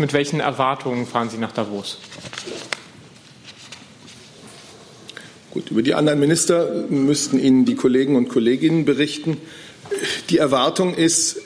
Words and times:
mit 0.00 0.12
welchen 0.12 0.40
Erwartungen 0.40 1.06
fahren 1.06 1.30
Sie 1.30 1.38
nach 1.38 1.52
Davos? 1.52 1.98
Gut, 5.50 5.70
über 5.70 5.82
die 5.82 5.94
anderen 5.94 6.20
Minister 6.20 6.86
müssten 6.88 7.38
Ihnen 7.38 7.64
die 7.64 7.74
Kollegen 7.74 8.16
und 8.16 8.28
Kolleginnen 8.28 8.84
berichten. 8.84 9.36
Die 10.28 10.38
Erwartung 10.38 10.94
ist, 10.94 11.40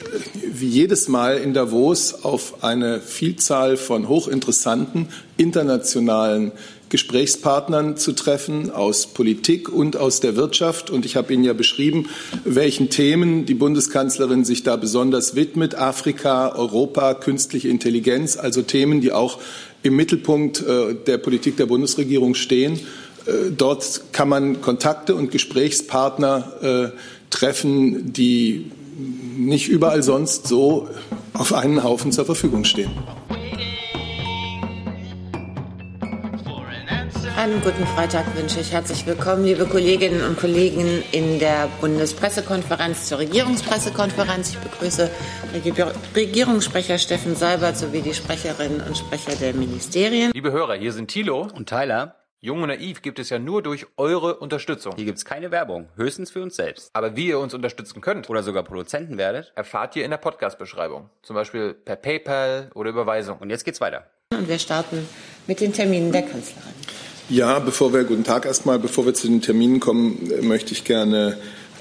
wie 0.44 0.68
jedes 0.68 1.08
Mal 1.08 1.38
in 1.38 1.54
Davos, 1.54 2.24
auf 2.24 2.62
eine 2.62 3.00
Vielzahl 3.00 3.76
von 3.76 4.08
hochinteressanten 4.08 5.08
internationalen 5.38 6.52
Gesprächspartnern 6.94 7.96
zu 7.96 8.12
treffen 8.12 8.70
aus 8.70 9.08
Politik 9.08 9.68
und 9.68 9.96
aus 9.96 10.20
der 10.20 10.36
Wirtschaft. 10.36 10.90
Und 10.90 11.04
ich 11.04 11.16
habe 11.16 11.34
Ihnen 11.34 11.42
ja 11.42 11.52
beschrieben, 11.52 12.08
welchen 12.44 12.88
Themen 12.88 13.46
die 13.46 13.54
Bundeskanzlerin 13.54 14.44
sich 14.44 14.62
da 14.62 14.76
besonders 14.76 15.34
widmet. 15.34 15.74
Afrika, 15.74 16.54
Europa, 16.54 17.14
künstliche 17.14 17.66
Intelligenz, 17.66 18.36
also 18.36 18.62
Themen, 18.62 19.00
die 19.00 19.10
auch 19.10 19.40
im 19.82 19.96
Mittelpunkt 19.96 20.60
äh, 20.62 20.94
der 20.94 21.18
Politik 21.18 21.56
der 21.56 21.66
Bundesregierung 21.66 22.36
stehen. 22.36 22.74
Äh, 23.26 23.50
dort 23.50 24.12
kann 24.12 24.28
man 24.28 24.60
Kontakte 24.60 25.16
und 25.16 25.32
Gesprächspartner 25.32 26.92
äh, 26.92 26.98
treffen, 27.30 28.12
die 28.12 28.70
nicht 29.36 29.66
überall 29.66 30.04
sonst 30.04 30.46
so 30.46 30.88
auf 31.32 31.52
einen 31.54 31.82
Haufen 31.82 32.12
zur 32.12 32.24
Verfügung 32.24 32.62
stehen. 32.62 32.92
Einen 37.44 37.60
guten 37.60 37.86
Freitag 37.86 38.34
wünsche 38.38 38.60
ich. 38.60 38.72
Herzlich 38.72 39.04
willkommen, 39.04 39.44
liebe 39.44 39.66
Kolleginnen 39.66 40.24
und 40.26 40.38
Kollegen 40.38 41.02
in 41.12 41.38
der 41.38 41.68
Bundespressekonferenz 41.82 43.06
zur 43.06 43.18
Regierungspressekonferenz. 43.18 44.52
Ich 44.54 44.58
begrüße 44.60 45.10
Regierungssprecher 46.16 46.96
Steffen 46.96 47.36
Seibert 47.36 47.76
sowie 47.76 48.00
die 48.00 48.14
Sprecherinnen 48.14 48.80
und 48.80 48.96
Sprecher 48.96 49.36
der 49.36 49.52
Ministerien. 49.52 50.32
Liebe 50.32 50.52
Hörer, 50.52 50.76
hier 50.76 50.90
sind 50.92 51.08
Thilo 51.08 51.46
und 51.54 51.68
Tyler. 51.68 52.16
Jung 52.40 52.62
und 52.62 52.68
Naiv 52.68 53.02
gibt 53.02 53.18
es 53.18 53.28
ja 53.28 53.38
nur 53.38 53.62
durch 53.62 53.88
eure 53.98 54.36
Unterstützung. 54.36 54.94
Hier 54.96 55.04
gibt 55.04 55.18
es 55.18 55.26
keine 55.26 55.50
Werbung, 55.50 55.90
höchstens 55.96 56.30
für 56.30 56.40
uns 56.40 56.56
selbst. 56.56 56.88
Aber 56.94 57.14
wie 57.14 57.26
ihr 57.26 57.38
uns 57.38 57.52
unterstützen 57.52 58.00
könnt 58.00 58.30
oder 58.30 58.42
sogar 58.42 58.62
Produzenten 58.62 59.18
werdet, 59.18 59.52
erfahrt 59.54 59.94
ihr 59.96 60.06
in 60.06 60.10
der 60.10 60.16
Podcast-Beschreibung. 60.16 61.10
Zum 61.20 61.36
Beispiel 61.36 61.74
per 61.74 61.96
PayPal 61.96 62.70
oder 62.74 62.88
Überweisung. 62.88 63.36
Und 63.36 63.50
jetzt 63.50 63.64
geht's 63.66 63.82
weiter. 63.82 64.06
Und 64.32 64.48
wir 64.48 64.58
starten 64.58 65.06
mit 65.46 65.60
den 65.60 65.74
Terminen 65.74 66.10
der 66.10 66.22
Kanzlerin. 66.22 66.72
Ja, 67.30 67.58
bevor 67.58 67.94
wir, 67.94 68.04
guten 68.04 68.22
Tag 68.22 68.44
erstmal, 68.44 68.78
bevor 68.78 69.06
wir 69.06 69.14
zu 69.14 69.28
den 69.28 69.40
Terminen 69.40 69.80
kommen, 69.80 70.30
möchte 70.42 70.72
ich 70.72 70.84
gerne 70.84 71.38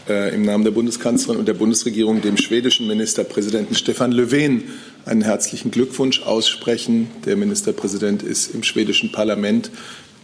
äh, 0.07 0.33
im 0.33 0.43
Namen 0.43 0.63
der 0.63 0.71
Bundeskanzlerin 0.71 1.37
und 1.37 1.49
der 1.49 1.53
Bundesregierung 1.53 2.21
dem 2.21 2.37
schwedischen 2.37 2.87
Ministerpräsidenten 2.87 3.75
Stefan 3.75 4.13
Löfven 4.13 4.63
einen 5.03 5.21
herzlichen 5.21 5.69
Glückwunsch 5.69 6.21
aussprechen. 6.21 7.11
Der 7.25 7.35
Ministerpräsident 7.35 8.23
ist 8.23 8.55
im 8.55 8.63
schwedischen 8.63 9.11
Parlament 9.11 9.69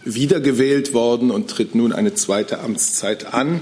wiedergewählt 0.04 0.94
worden 0.94 1.30
und 1.30 1.50
tritt 1.50 1.74
nun 1.74 1.92
eine 1.92 2.14
zweite 2.14 2.60
Amtszeit 2.60 3.34
an. 3.34 3.60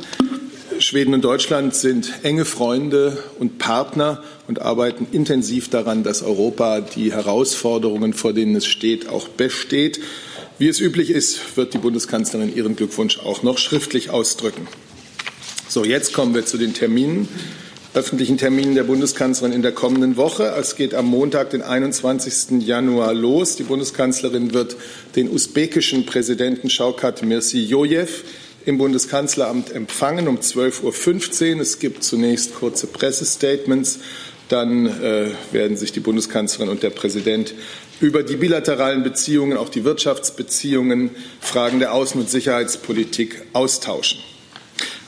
Schweden 0.78 1.12
und 1.12 1.24
Deutschland 1.24 1.74
sind 1.74 2.20
enge 2.22 2.44
Freunde 2.44 3.18
und 3.40 3.58
Partner 3.58 4.22
und 4.46 4.62
arbeiten 4.62 5.08
intensiv 5.10 5.70
daran, 5.70 6.04
dass 6.04 6.22
Europa 6.22 6.82
die 6.82 7.12
Herausforderungen, 7.12 8.12
vor 8.12 8.32
denen 8.32 8.54
es 8.54 8.66
steht, 8.66 9.08
auch 9.08 9.26
besteht. 9.26 9.98
Wie 10.58 10.68
es 10.68 10.80
üblich 10.80 11.10
ist, 11.10 11.56
wird 11.56 11.74
die 11.74 11.78
Bundeskanzlerin 11.78 12.54
ihren 12.54 12.74
Glückwunsch 12.74 13.18
auch 13.20 13.42
noch 13.42 13.58
schriftlich 13.58 14.10
ausdrücken. 14.10 14.66
So, 15.68 15.84
jetzt 15.84 16.12
kommen 16.12 16.34
wir 16.34 16.46
zu 16.46 16.58
den 16.58 16.74
Terminen 16.74 17.28
öffentlichen 17.94 18.38
Terminen 18.38 18.74
der 18.74 18.84
Bundeskanzlerin 18.84 19.52
in 19.52 19.62
der 19.62 19.72
kommenden 19.72 20.16
Woche. 20.16 20.54
Es 20.58 20.76
geht 20.76 20.94
am 20.94 21.06
Montag, 21.06 21.50
den 21.50 21.62
21. 21.62 22.64
Januar 22.64 23.14
los. 23.14 23.56
Die 23.56 23.62
Bundeskanzlerin 23.62 24.52
wird 24.52 24.76
den 25.16 25.30
usbekischen 25.30 26.06
Präsidenten 26.06 26.70
Schaukat 26.70 27.22
Mirziyoyev 27.22 28.24
im 28.66 28.78
Bundeskanzleramt 28.78 29.72
empfangen 29.72 30.28
um 30.28 30.36
12.15 30.38 31.54
Uhr. 31.56 31.60
Es 31.62 31.78
gibt 31.78 32.04
zunächst 32.04 32.54
kurze 32.54 32.86
Pressestatements. 32.86 34.00
Dann 34.48 34.86
äh, 34.86 35.30
werden 35.52 35.76
sich 35.76 35.92
die 35.92 36.00
Bundeskanzlerin 36.00 36.70
und 36.70 36.82
der 36.82 36.90
Präsident 36.90 37.54
über 38.00 38.22
die 38.22 38.36
bilateralen 38.36 39.02
Beziehungen, 39.02 39.56
auch 39.56 39.68
die 39.68 39.84
Wirtschaftsbeziehungen, 39.84 41.10
Fragen 41.40 41.78
der 41.78 41.94
Außen- 41.94 42.18
und 42.18 42.30
Sicherheitspolitik 42.30 43.42
austauschen. 43.52 44.20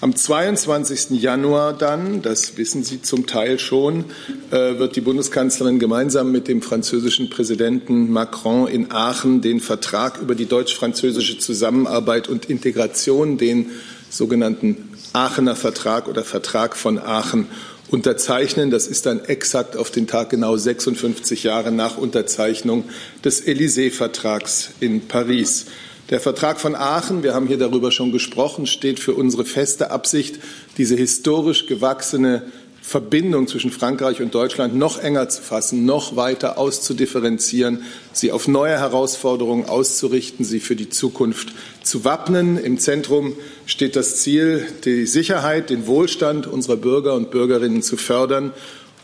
Am 0.02 0.16
22. 0.16 1.20
Januar 1.20 1.74
dann, 1.74 2.22
das 2.22 2.56
wissen 2.56 2.82
Sie 2.82 3.02
zum 3.02 3.26
Teil 3.26 3.58
schon, 3.58 4.06
äh, 4.50 4.78
wird 4.78 4.96
die 4.96 5.02
Bundeskanzlerin 5.02 5.78
gemeinsam 5.78 6.32
mit 6.32 6.48
dem 6.48 6.62
französischen 6.62 7.28
Präsidenten 7.28 8.10
Macron 8.10 8.66
in 8.66 8.90
Aachen 8.92 9.42
den 9.42 9.60
Vertrag 9.60 10.18
über 10.22 10.34
die 10.34 10.46
deutsch-französische 10.46 11.38
Zusammenarbeit 11.38 12.28
und 12.28 12.46
Integration, 12.46 13.36
den 13.36 13.72
sogenannten 14.08 14.88
Aachener 15.12 15.54
Vertrag 15.54 16.08
oder 16.08 16.24
Vertrag 16.24 16.76
von 16.76 16.98
Aachen, 16.98 17.48
unterzeichnen. 17.90 18.70
Das 18.70 18.86
ist 18.86 19.06
dann 19.06 19.24
exakt 19.24 19.76
auf 19.76 19.90
den 19.90 20.06
Tag 20.06 20.30
genau 20.30 20.56
56 20.56 21.44
Jahre 21.44 21.72
nach 21.72 21.98
Unterzeichnung 21.98 22.84
des 23.24 23.46
Élysée-Vertrags 23.46 24.70
in 24.80 25.06
Paris. 25.08 25.66
Der 26.10 26.20
Vertrag 26.20 26.60
von 26.60 26.74
Aachen, 26.74 27.22
wir 27.22 27.34
haben 27.34 27.46
hier 27.46 27.56
darüber 27.56 27.92
schon 27.92 28.10
gesprochen, 28.10 28.66
steht 28.66 28.98
für 28.98 29.14
unsere 29.14 29.44
feste 29.44 29.92
Absicht, 29.92 30.40
diese 30.76 30.96
historisch 30.96 31.66
gewachsene 31.66 32.50
Verbindung 32.82 33.46
zwischen 33.46 33.70
Frankreich 33.70 34.20
und 34.22 34.34
Deutschland 34.34 34.74
noch 34.74 34.98
enger 34.98 35.28
zu 35.28 35.42
fassen, 35.42 35.84
noch 35.84 36.16
weiter 36.16 36.58
auszudifferenzieren, 36.58 37.84
sie 38.12 38.32
auf 38.32 38.48
neue 38.48 38.78
Herausforderungen 38.78 39.66
auszurichten, 39.66 40.44
sie 40.44 40.60
für 40.60 40.76
die 40.76 40.88
Zukunft 40.88 41.52
zu 41.82 42.04
wappnen. 42.04 42.56
Im 42.56 42.78
Zentrum 42.78 43.34
steht 43.66 43.96
das 43.96 44.16
Ziel, 44.16 44.66
die 44.84 45.06
Sicherheit, 45.06 45.70
den 45.70 45.86
Wohlstand 45.86 46.46
unserer 46.46 46.76
Bürger 46.76 47.14
und 47.14 47.30
Bürgerinnen 47.30 47.82
zu 47.82 47.96
fördern 47.96 48.52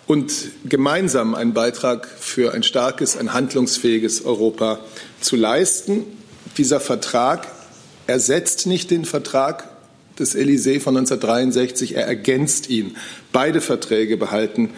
und 0.06 0.32
gemeinsam 0.65 1.34
einen 1.34 1.53
Beitrag 1.53 2.09
für 2.09 2.54
ein 2.54 2.62
starkes, 2.62 3.16
ein 3.16 3.34
handlungsfähiges 3.34 4.25
Europa 4.25 4.78
zu 5.20 5.36
leisten. 5.36 6.04
Dieser 6.56 6.81
Vertrag 6.81 7.47
ersetzt 8.06 8.66
nicht 8.66 8.91
den 8.91 9.04
Vertrag 9.04 9.75
des 10.19 10.34
Élysée 10.34 10.81
von 10.81 10.97
1963, 10.97 11.97
er 11.97 12.06
ergänzt 12.06 12.71
ihn. 12.71 12.97
Beide 13.32 13.60
Verträge 13.60 14.16
behalten 14.16 14.71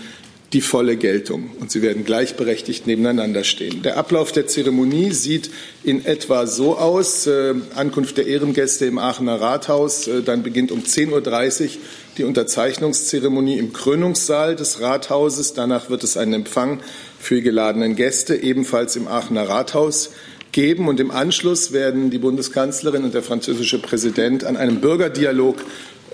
die 0.53 0.61
volle 0.63 0.97
Geltung 0.97 1.51
und 1.61 1.71
sie 1.71 1.83
werden 1.83 2.05
gleichberechtigt 2.05 2.87
nebeneinander 2.87 3.45
stehen. 3.45 3.83
Der 3.83 3.99
Ablauf 3.99 4.33
der 4.33 4.47
Zeremonie 4.47 5.11
sieht 5.11 5.51
in 5.85 6.07
etwa 6.07 6.47
so 6.47 6.79
aus. 6.79 7.27
Äh, 7.27 7.55
Ankunft 7.75 8.17
der 8.17 8.27
Ehrengäste 8.27 8.87
im 8.87 8.99
Aachener 8.99 9.41
Rathaus, 9.41 10.09
äh, 10.09 10.23
dann 10.23 10.43
beginnt 10.43 10.73
um 10.73 10.81
10.30 10.81 11.65
Uhr 11.65 11.71
die 12.17 12.25
Unterzeichnungszeremonie 12.25 13.59
im 13.59 13.75
Krönungssaal 13.75 14.57
des 14.57 14.81
Rathauses. 14.81 15.53
Danach 15.53 15.91
wird 15.91 16.03
es 16.03 16.17
einen 16.17 16.33
Empfang 16.33 16.81
für 17.21 17.37
die 17.37 17.43
geladenen 17.43 17.95
Gäste, 17.95 18.35
ebenfalls 18.37 18.97
im 18.97 19.07
Aachener 19.07 19.49
Rathaus 19.49 20.11
geben. 20.53 20.89
Und 20.89 21.01
im 21.01 21.11
Anschluss 21.11 21.73
werden 21.73 22.11
die 22.11 22.19
Bundeskanzlerin 22.19 23.05
und 23.05 23.15
der 23.15 23.23
französische 23.23 23.79
Präsident 23.79 24.45
an 24.45 24.57
einem 24.57 24.81
Bürgerdialog 24.81 25.65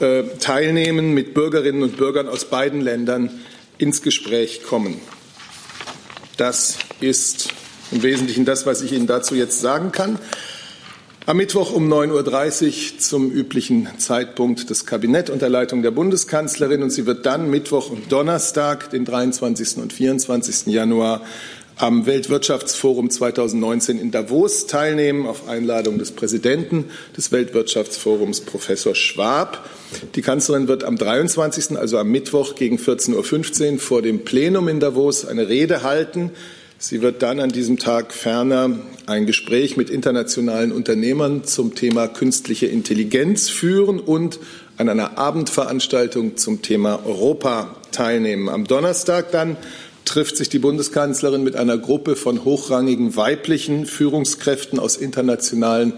äh, 0.01 0.25
teilnehmen, 0.41 1.15
mit 1.15 1.35
Bürgerinnen 1.35 1.83
und 1.83 1.97
Bürgern 1.97 2.29
aus 2.29 2.47
beiden 2.47 2.81
Ländern 2.81 3.31
ins 3.79 4.03
Gespräch 4.03 4.63
kommen. 4.63 5.01
Das 6.37 6.79
ist 7.01 7.49
im 7.93 8.03
Wesentlichen 8.03 8.45
das, 8.45 8.67
was 8.67 8.83
ich 8.83 8.93
Ihnen 8.93 9.07
dazu 9.07 9.35
jetzt 9.35 9.61
sagen 9.61 9.93
kann. 9.93 10.19
Am 11.27 11.39
Mittwoch 11.39 11.73
um 11.73 11.91
9.30 11.91 12.67
Uhr 12.93 12.99
zum 12.99 13.31
üblichen 13.31 13.89
Zeitpunkt 13.97 14.69
das 14.69 14.85
Kabinett 14.85 15.31
unter 15.31 15.49
Leitung 15.49 15.83
der 15.83 15.91
Bundeskanzlerin 15.91 16.83
und 16.83 16.91
sie 16.91 17.07
wird 17.07 17.25
dann 17.25 17.49
Mittwoch 17.49 17.89
und 17.89 18.13
Donnerstag, 18.13 18.91
den 18.91 19.07
23. 19.07 19.79
und 19.79 19.95
24. 19.95 20.67
Januar, 20.67 21.23
am 21.77 22.07
Weltwirtschaftsforum 22.07 23.11
2019 23.11 23.99
in 23.99 24.11
Davos 24.11 24.67
teilnehmen, 24.67 25.27
auf 25.27 25.49
Einladung 25.49 25.99
des 25.99 26.13
Präsidenten 26.13 26.87
des 27.17 27.33
Weltwirtschaftsforums, 27.33 28.43
Professor 28.43 28.95
Schwab. 28.95 29.69
Die 30.15 30.23
Kanzlerin 30.23 30.69
wird 30.69 30.85
am 30.85 30.97
23., 30.97 31.77
also 31.77 31.99
am 31.99 32.11
Mittwoch 32.11 32.55
gegen 32.55 32.77
14.15 32.77 33.75
Uhr 33.75 33.79
vor 33.81 34.03
dem 34.03 34.25
Plenum 34.25 34.69
in 34.69 34.81
Davos 34.81 35.27
eine 35.27 35.49
Rede 35.49 35.83
halten. 35.83 36.31
Sie 36.79 37.01
wird 37.01 37.23
dann 37.23 37.41
an 37.41 37.51
diesem 37.51 37.79
Tag 37.79 38.13
ferner 38.13 38.79
ein 39.07 39.27
Gespräch 39.27 39.77
mit 39.77 39.91
internationalen 39.91 40.71
Unternehmern 40.71 41.45
zum 41.45 41.75
Thema 41.75 42.09
künstliche 42.09 42.67
Intelligenz 42.67 43.49
führen 43.49 44.01
und 44.01 44.39
an 44.77 44.89
einer 44.89 45.17
Abendveranstaltung 45.17 46.37
zum 46.37 46.63
Thema 46.63 47.01
Europa 47.07 47.77
teilnehmen. 47.91 48.49
Am 48.49 48.67
Donnerstag 48.67 49.31
dann 49.31 49.57
trifft 50.05 50.37
sich 50.37 50.49
die 50.49 50.59
Bundeskanzlerin 50.59 51.43
mit 51.43 51.57
einer 51.57 51.79
Gruppe 51.79 52.17
von 52.17 52.45
hochrangigen 52.45 53.17
weiblichen 53.17 53.87
Führungskräften 53.87 54.79
aus 54.79 54.97
internationalen 54.97 55.95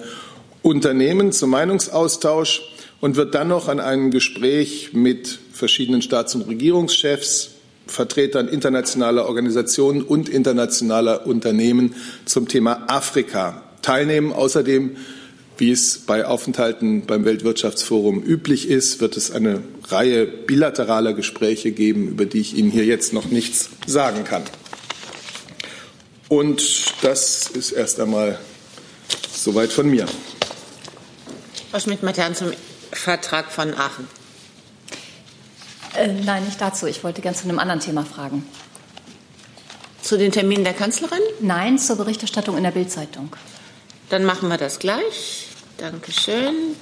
Unternehmen 0.63 1.33
zum 1.33 1.51
Meinungsaustausch 1.51 2.63
und 3.01 3.17
wird 3.17 3.35
dann 3.35 3.49
noch 3.49 3.69
an 3.69 3.81
einem 3.81 4.11
Gespräch 4.11 4.91
mit 4.93 5.39
verschiedenen 5.53 6.03
Staats- 6.03 6.35
und 6.35 6.49
Regierungschefs 6.49 7.51
Vertretern 7.87 8.49
internationaler 8.49 9.27
Organisationen 9.27 10.03
und 10.03 10.29
internationaler 10.29 11.27
Unternehmen 11.27 11.95
zum 12.25 12.49
Thema 12.49 12.85
Afrika 12.89 13.63
teilnehmen. 13.81 14.33
Außerdem, 14.33 14.97
wie 15.59 15.71
es 15.71 15.99
bei 15.99 16.27
Aufenthalten 16.27 17.07
beim 17.07 17.25
Weltwirtschaftsforum 17.25 18.23
üblich 18.23 18.69
ist, 18.69 19.01
wird 19.01 19.17
es 19.17 19.31
eine 19.31 19.63
Reihe 19.89 20.27
bilateraler 20.27 21.15
Gespräche 21.15 21.73
geben, 21.73 22.09
über 22.09 22.27
die 22.27 22.41
ich 22.41 22.57
Ihnen 22.57 22.71
hier 22.71 22.85
jetzt 22.85 23.13
noch 23.13 23.27
nichts 23.27 23.71
sagen 23.87 24.25
kann. 24.25 24.43
Und 26.29 26.95
das 27.03 27.49
ist 27.49 27.73
erst 27.73 28.01
einmal 28.01 28.39
soweit 29.33 29.73
von 29.73 29.89
mir. 29.89 30.07
Frau 31.71 31.79
Schmidt-Matern 31.79 32.35
zum 32.35 32.53
Vertrag 32.93 33.53
von 33.53 33.75
Aachen. 33.75 34.09
Äh, 35.97 36.09
nein, 36.09 36.45
nicht 36.45 36.61
dazu. 36.61 36.87
Ich 36.87 37.05
wollte 37.05 37.23
gerne 37.23 37.37
zu 37.37 37.45
einem 37.45 37.59
anderen 37.59 37.81
Thema 37.81 38.05
fragen. 38.05 38.47
Zu 40.03 40.19
den 40.19 40.33
Terminen 40.33 40.65
der 40.65 40.75
Kanzlerin? 40.75 41.21
Nein, 41.41 41.79
zur 41.79 41.97
Berichterstattung 41.97 42.57
in 42.57 42.65
der 42.65 42.71
Bildzeitung. 42.71 43.35
Dann 44.09 44.25
machen 44.25 44.49
wir 44.49 44.57
das 44.57 44.79
gleich. 44.79 45.46
Dankeschön 45.79 46.75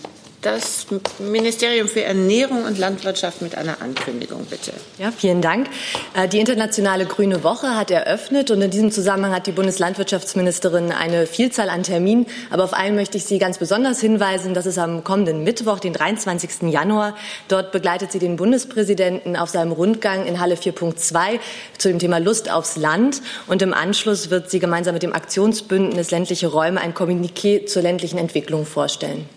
das 0.44 0.86
Ministerium 1.18 1.88
für 1.88 2.02
Ernährung 2.02 2.64
und 2.64 2.78
Landwirtschaft 2.78 3.40
mit 3.40 3.56
einer 3.56 3.80
Ankündigung, 3.80 4.44
bitte. 4.44 4.72
Ja, 4.98 5.10
vielen 5.10 5.40
Dank. 5.40 5.68
Äh, 6.14 6.28
die 6.28 6.38
Internationale 6.38 7.06
Grüne 7.06 7.42
Woche 7.42 7.76
hat 7.76 7.90
eröffnet 7.90 8.50
und 8.50 8.60
in 8.60 8.70
diesem 8.70 8.90
Zusammenhang 8.90 9.34
hat 9.34 9.46
die 9.46 9.52
Bundeslandwirtschaftsministerin 9.52 10.92
eine 10.92 11.26
Vielzahl 11.26 11.70
an 11.70 11.82
Terminen. 11.82 12.26
Aber 12.50 12.64
auf 12.64 12.74
einen 12.74 12.94
möchte 12.94 13.16
ich 13.16 13.24
Sie 13.24 13.38
ganz 13.38 13.58
besonders 13.58 14.00
hinweisen. 14.00 14.54
Das 14.54 14.66
ist 14.66 14.78
am 14.78 15.02
kommenden 15.02 15.44
Mittwoch, 15.44 15.78
den 15.78 15.92
23. 15.92 16.70
Januar. 16.70 17.16
Dort 17.48 17.72
begleitet 17.72 18.12
sie 18.12 18.18
den 18.18 18.36
Bundespräsidenten 18.36 19.36
auf 19.36 19.48
seinem 19.50 19.72
Rundgang 19.72 20.26
in 20.26 20.40
Halle 20.40 20.56
4.2 20.56 21.40
zu 21.78 21.88
dem 21.88 21.98
Thema 21.98 22.18
Lust 22.18 22.50
aufs 22.50 22.76
Land. 22.76 23.22
Und 23.46 23.62
im 23.62 23.72
Anschluss 23.72 24.30
wird 24.30 24.50
sie 24.50 24.58
gemeinsam 24.58 24.94
mit 24.94 25.02
dem 25.02 25.12
Aktionsbündnis 25.12 26.10
ländliche 26.10 26.48
Räume 26.48 26.80
ein 26.80 26.94
Kommuniqué 26.94 27.66
zur 27.66 27.82
ländlichen 27.82 28.18
Entwicklung 28.18 28.66
vorstellen. 28.66 29.28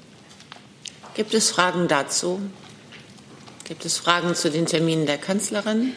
Gibt 1.18 1.34
es 1.34 1.50
Fragen 1.50 1.88
dazu? 1.88 2.40
Gibt 3.64 3.86
es 3.86 3.98
Fragen 3.98 4.36
zu 4.36 4.52
den 4.52 4.68
Terminen 4.68 5.08
der 5.08 5.18
Kanzlerin? 5.18 5.94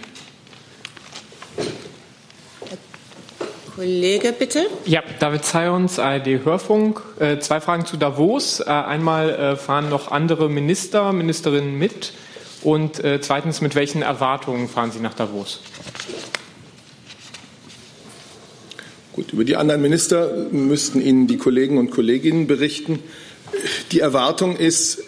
Kollege, 3.76 4.32
bitte. 4.32 4.66
Ja, 4.86 5.02
David 5.18 5.44
Zayons, 5.44 5.98
ARD 5.98 6.42
Hörfunk. 6.42 7.02
Äh, 7.18 7.38
zwei 7.38 7.60
Fragen 7.60 7.84
zu 7.84 7.98
Davos. 7.98 8.60
Äh, 8.60 8.70
einmal 8.70 9.28
äh, 9.28 9.56
fahren 9.56 9.90
noch 9.90 10.10
andere 10.10 10.48
Minister, 10.48 11.12
Ministerinnen 11.12 11.78
mit. 11.78 12.14
Und 12.62 13.04
äh, 13.04 13.20
zweitens, 13.20 13.60
mit 13.60 13.74
welchen 13.74 14.00
Erwartungen 14.00 14.70
fahren 14.70 14.90
Sie 14.90 15.00
nach 15.00 15.12
Davos? 15.12 15.60
Gut, 19.12 19.34
über 19.34 19.44
die 19.44 19.56
anderen 19.56 19.82
Minister 19.82 20.46
müssten 20.50 21.02
Ihnen 21.02 21.26
die 21.26 21.36
Kollegen 21.36 21.76
und 21.76 21.90
Kolleginnen 21.90 22.46
berichten. 22.46 23.00
Die 23.92 24.00
Erwartung 24.00 24.56
ist, 24.56 25.02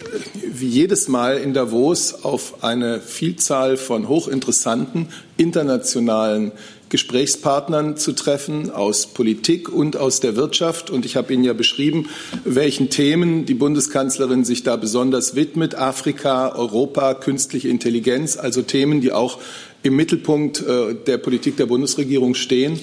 wie 0.62 0.69
jedes 0.69 1.09
Mal 1.09 1.38
in 1.38 1.53
Davos, 1.53 2.25
auf 2.25 2.62
eine 2.62 3.00
Vielzahl 3.00 3.76
von 3.76 4.09
hochinteressanten 4.09 5.09
internationalen 5.37 6.53
Gesprächspartnern 6.88 7.97
zu 7.97 8.12
treffen 8.12 8.70
aus 8.70 9.09
Politik 9.09 9.69
und 9.69 9.97
aus 9.97 10.20
der 10.20 10.37
Wirtschaft. 10.37 10.88
Und 10.88 11.05
ich 11.05 11.17
habe 11.17 11.35
Ihnen 11.35 11.43
ja 11.43 11.53
beschrieben, 11.53 12.09
welchen 12.44 12.91
Themen 12.91 13.44
die 13.44 13.55
Bundeskanzlerin 13.55 14.44
sich 14.44 14.62
da 14.62 14.76
besonders 14.76 15.35
widmet. 15.35 15.75
Afrika, 15.75 16.55
Europa, 16.55 17.14
künstliche 17.14 17.69
Intelligenz, 17.69 18.37
also 18.37 18.62
Themen, 18.62 19.00
die 19.00 19.11
auch 19.11 19.38
im 19.82 19.97
Mittelpunkt 19.97 20.61
äh, 20.61 20.94
der 20.94 21.19
Politik 21.19 21.56
der 21.56 21.67
Bundesregierung 21.67 22.35
stehen. 22.35 22.75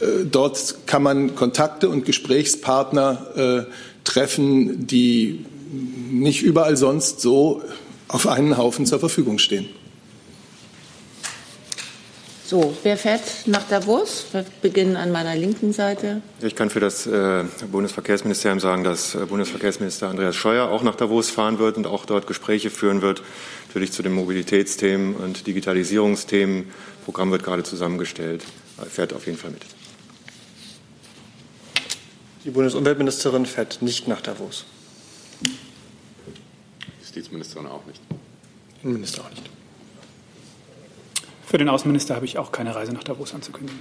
Äh, 0.00 0.24
dort 0.30 0.86
kann 0.86 1.02
man 1.02 1.34
Kontakte 1.34 1.90
und 1.90 2.06
Gesprächspartner 2.06 3.66
äh, 3.66 3.72
treffen, 4.04 4.86
die 4.86 5.44
nicht 5.66 6.42
überall 6.42 6.76
sonst 6.76 7.20
so 7.20 7.62
auf 8.08 8.26
einen 8.26 8.56
Haufen 8.56 8.86
zur 8.86 9.00
Verfügung 9.00 9.38
stehen. 9.38 9.68
So, 12.46 12.76
wer 12.84 12.96
fährt 12.96 13.22
nach 13.46 13.66
Davos? 13.68 14.26
Wir 14.30 14.44
beginnen 14.62 14.94
an 14.94 15.10
meiner 15.10 15.34
linken 15.34 15.72
Seite. 15.72 16.22
Ich 16.40 16.54
kann 16.54 16.70
für 16.70 16.78
das 16.78 17.04
äh, 17.04 17.42
Bundesverkehrsministerium 17.72 18.60
sagen, 18.60 18.84
dass 18.84 19.16
äh, 19.16 19.26
Bundesverkehrsminister 19.26 20.08
Andreas 20.08 20.36
Scheuer 20.36 20.68
auch 20.68 20.84
nach 20.84 20.94
Davos 20.94 21.28
fahren 21.28 21.58
wird 21.58 21.76
und 21.76 21.88
auch 21.88 22.06
dort 22.06 22.28
Gespräche 22.28 22.70
führen 22.70 23.02
wird, 23.02 23.20
natürlich 23.66 23.90
zu 23.90 24.04
den 24.04 24.12
Mobilitätsthemen 24.12 25.16
und 25.16 25.48
Digitalisierungsthemen. 25.48 26.66
Das 26.68 27.04
Programm 27.04 27.32
wird 27.32 27.42
gerade 27.42 27.64
zusammengestellt. 27.64 28.44
Er 28.78 28.86
fährt 28.86 29.12
auf 29.12 29.26
jeden 29.26 29.38
Fall 29.38 29.50
mit. 29.50 29.62
Die 32.44 32.50
Bundesumweltministerin 32.50 33.44
fährt 33.44 33.82
nicht 33.82 34.06
nach 34.06 34.20
Davos. 34.20 34.66
Justizministerin 37.16 37.66
auch 37.66 37.84
nicht. 37.86 38.00
Innenminister 38.82 39.22
auch 39.22 39.30
nicht. 39.30 39.42
Für 41.46 41.56
den 41.56 41.70
Außenminister 41.70 42.14
habe 42.14 42.26
ich 42.26 42.36
auch 42.36 42.52
keine 42.52 42.74
Reise 42.74 42.92
nach 42.92 43.04
Davos 43.04 43.32
anzukündigen. 43.32 43.80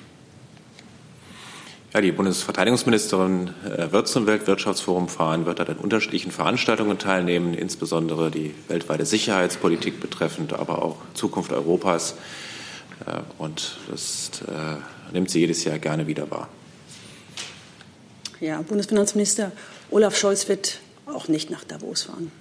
Ja, 1.93 1.99
die 1.99 2.13
Bundesverteidigungsministerin 2.13 3.53
äh, 3.65 3.91
wird 3.91 4.07
zum 4.07 4.25
Weltwirtschaftsforum 4.25 5.09
fahren, 5.09 5.45
wird 5.45 5.59
dort 5.59 5.69
an 5.69 5.77
unterschiedlichen 5.77 6.31
Veranstaltungen 6.31 6.97
teilnehmen, 6.97 7.53
insbesondere 7.53 8.31
die 8.31 8.53
weltweite 8.69 9.05
Sicherheitspolitik 9.05 9.99
betreffend, 9.99 10.53
aber 10.53 10.81
auch 10.81 10.97
Zukunft 11.13 11.51
Europas. 11.51 12.15
Äh, 13.05 13.19
und 13.37 13.77
das 13.89 14.31
äh, 14.47 15.13
nimmt 15.13 15.29
sie 15.29 15.39
jedes 15.39 15.63
Jahr 15.65 15.79
gerne 15.79 16.07
wieder 16.07 16.31
wahr. 16.31 16.47
Ja, 18.39 18.61
Bundesfinanzminister 18.61 19.51
Olaf 19.91 20.15
Scholz 20.17 20.47
wird 20.47 20.79
auch 21.05 21.27
nicht 21.27 21.49
nach 21.49 21.63
Davos 21.65 22.03
fahren. 22.03 22.31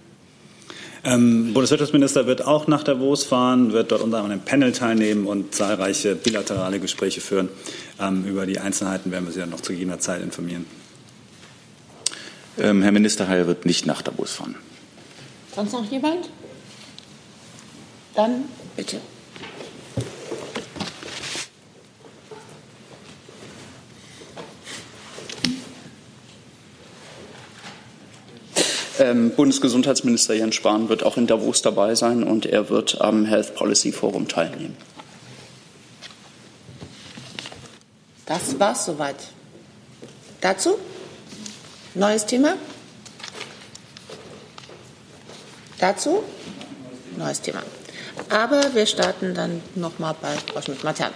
Ähm, 1.06 1.52
Bundeswirtschaftsminister 1.52 2.26
wird 2.26 2.46
auch 2.46 2.66
nach 2.66 2.82
Davos 2.82 3.24
fahren, 3.24 3.72
wird 3.72 3.92
dort 3.92 4.00
unter 4.00 4.18
anderem 4.18 4.38
einem 4.38 4.44
Panel 4.44 4.72
teilnehmen 4.72 5.26
und 5.26 5.54
zahlreiche 5.54 6.16
bilaterale 6.16 6.80
Gespräche 6.80 7.20
führen. 7.20 7.50
Ähm, 8.00 8.24
über 8.24 8.46
die 8.46 8.58
Einzelheiten 8.58 9.10
werden 9.12 9.26
wir 9.26 9.32
Sie 9.32 9.40
dann 9.40 9.50
noch 9.50 9.60
zu 9.60 9.74
jener 9.74 9.98
Zeit 9.98 10.22
informieren. 10.22 10.64
Ähm, 12.58 12.82
Herr 12.82 12.92
Minister 12.92 13.28
Heil 13.28 13.46
wird 13.46 13.66
nicht 13.66 13.84
nach 13.84 14.00
Davos 14.00 14.32
fahren. 14.32 14.54
Sonst 15.54 15.72
noch 15.72 15.90
jemand? 15.90 16.30
Dann 18.14 18.44
bitte. 18.76 19.00
Ähm, 29.04 29.32
Bundesgesundheitsminister 29.32 30.32
Jens 30.32 30.54
Spahn 30.54 30.88
wird 30.88 31.02
auch 31.02 31.18
in 31.18 31.26
Davos 31.26 31.60
dabei 31.60 31.94
sein 31.94 32.22
und 32.22 32.46
er 32.46 32.70
wird 32.70 33.02
am 33.02 33.26
Health 33.26 33.54
Policy 33.54 33.92
Forum 33.92 34.28
teilnehmen. 34.28 34.78
Das 38.24 38.58
war's 38.58 38.86
soweit. 38.86 39.16
Dazu? 40.40 40.78
Neues 41.94 42.24
Thema? 42.24 42.54
Dazu? 45.78 46.22
Neues 47.18 47.42
Thema. 47.42 47.62
Aber 48.30 48.74
wir 48.74 48.86
starten 48.86 49.34
dann 49.34 49.60
nochmal 49.74 50.16
bei 50.18 50.34
Frau 50.50 50.62
Schmidt-Matern. 50.62 51.12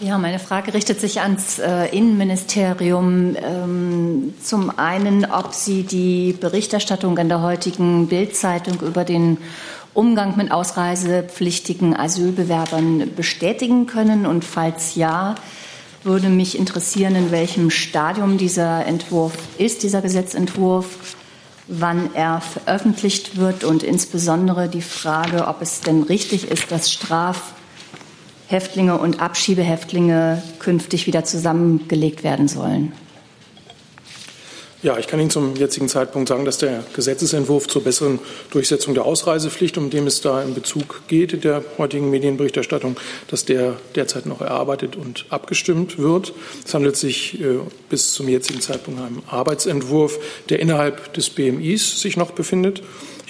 Ja, 0.00 0.16
meine 0.16 0.38
Frage 0.38 0.74
richtet 0.74 1.00
sich 1.00 1.20
ans 1.20 1.58
äh, 1.58 1.86
Innenministerium. 1.86 3.34
Ähm, 3.36 4.32
zum 4.40 4.78
einen, 4.78 5.24
ob 5.24 5.54
Sie 5.54 5.82
die 5.82 6.36
Berichterstattung 6.40 7.18
in 7.18 7.28
der 7.28 7.42
heutigen 7.42 8.06
Bildzeitung 8.06 8.80
über 8.80 9.02
den 9.02 9.38
Umgang 9.94 10.36
mit 10.36 10.52
ausreisepflichtigen 10.52 11.96
Asylbewerbern 11.96 13.10
bestätigen 13.16 13.88
können 13.88 14.24
und 14.24 14.44
falls 14.44 14.94
ja, 14.94 15.34
würde 16.04 16.28
mich 16.28 16.56
interessieren, 16.56 17.16
in 17.16 17.32
welchem 17.32 17.68
Stadium 17.70 18.38
dieser 18.38 18.86
Entwurf 18.86 19.32
ist, 19.58 19.82
dieser 19.82 20.00
Gesetzentwurf, 20.00 21.16
wann 21.66 22.14
er 22.14 22.40
veröffentlicht 22.40 23.36
wird 23.36 23.64
und 23.64 23.82
insbesondere 23.82 24.68
die 24.68 24.80
Frage, 24.80 25.48
ob 25.48 25.60
es 25.60 25.80
denn 25.80 26.04
richtig 26.04 26.48
ist, 26.48 26.70
dass 26.70 26.92
Straf 26.92 27.54
Häftlinge 28.48 28.98
und 28.98 29.20
Abschiebehäftlinge 29.20 30.42
künftig 30.58 31.06
wieder 31.06 31.22
zusammengelegt 31.22 32.24
werden 32.24 32.48
sollen? 32.48 32.92
Ja, 34.80 34.96
ich 34.96 35.08
kann 35.08 35.18
Ihnen 35.18 35.28
zum 35.28 35.56
jetzigen 35.56 35.88
Zeitpunkt 35.88 36.28
sagen, 36.28 36.44
dass 36.44 36.58
der 36.58 36.84
Gesetzesentwurf 36.94 37.66
zur 37.66 37.82
besseren 37.82 38.20
Durchsetzung 38.52 38.94
der 38.94 39.04
Ausreisepflicht, 39.06 39.76
um 39.76 39.90
dem 39.90 40.06
es 40.06 40.20
da 40.20 40.40
in 40.40 40.54
Bezug 40.54 41.02
geht 41.08 41.42
der 41.42 41.64
heutigen 41.78 42.10
Medienberichterstattung, 42.10 42.96
dass 43.26 43.44
der 43.44 43.74
derzeit 43.96 44.26
noch 44.26 44.40
erarbeitet 44.40 44.94
und 44.94 45.26
abgestimmt 45.30 45.98
wird. 45.98 46.32
Es 46.64 46.74
handelt 46.74 46.96
sich 46.96 47.40
äh, 47.40 47.58
bis 47.90 48.12
zum 48.12 48.28
jetzigen 48.28 48.60
Zeitpunkt 48.60 49.00
um 49.00 49.06
einen 49.06 49.22
Arbeitsentwurf, 49.26 50.20
der 50.48 50.60
innerhalb 50.60 51.12
des 51.12 51.28
BMIs 51.28 52.00
sich 52.00 52.16
noch 52.16 52.30
befindet 52.30 52.82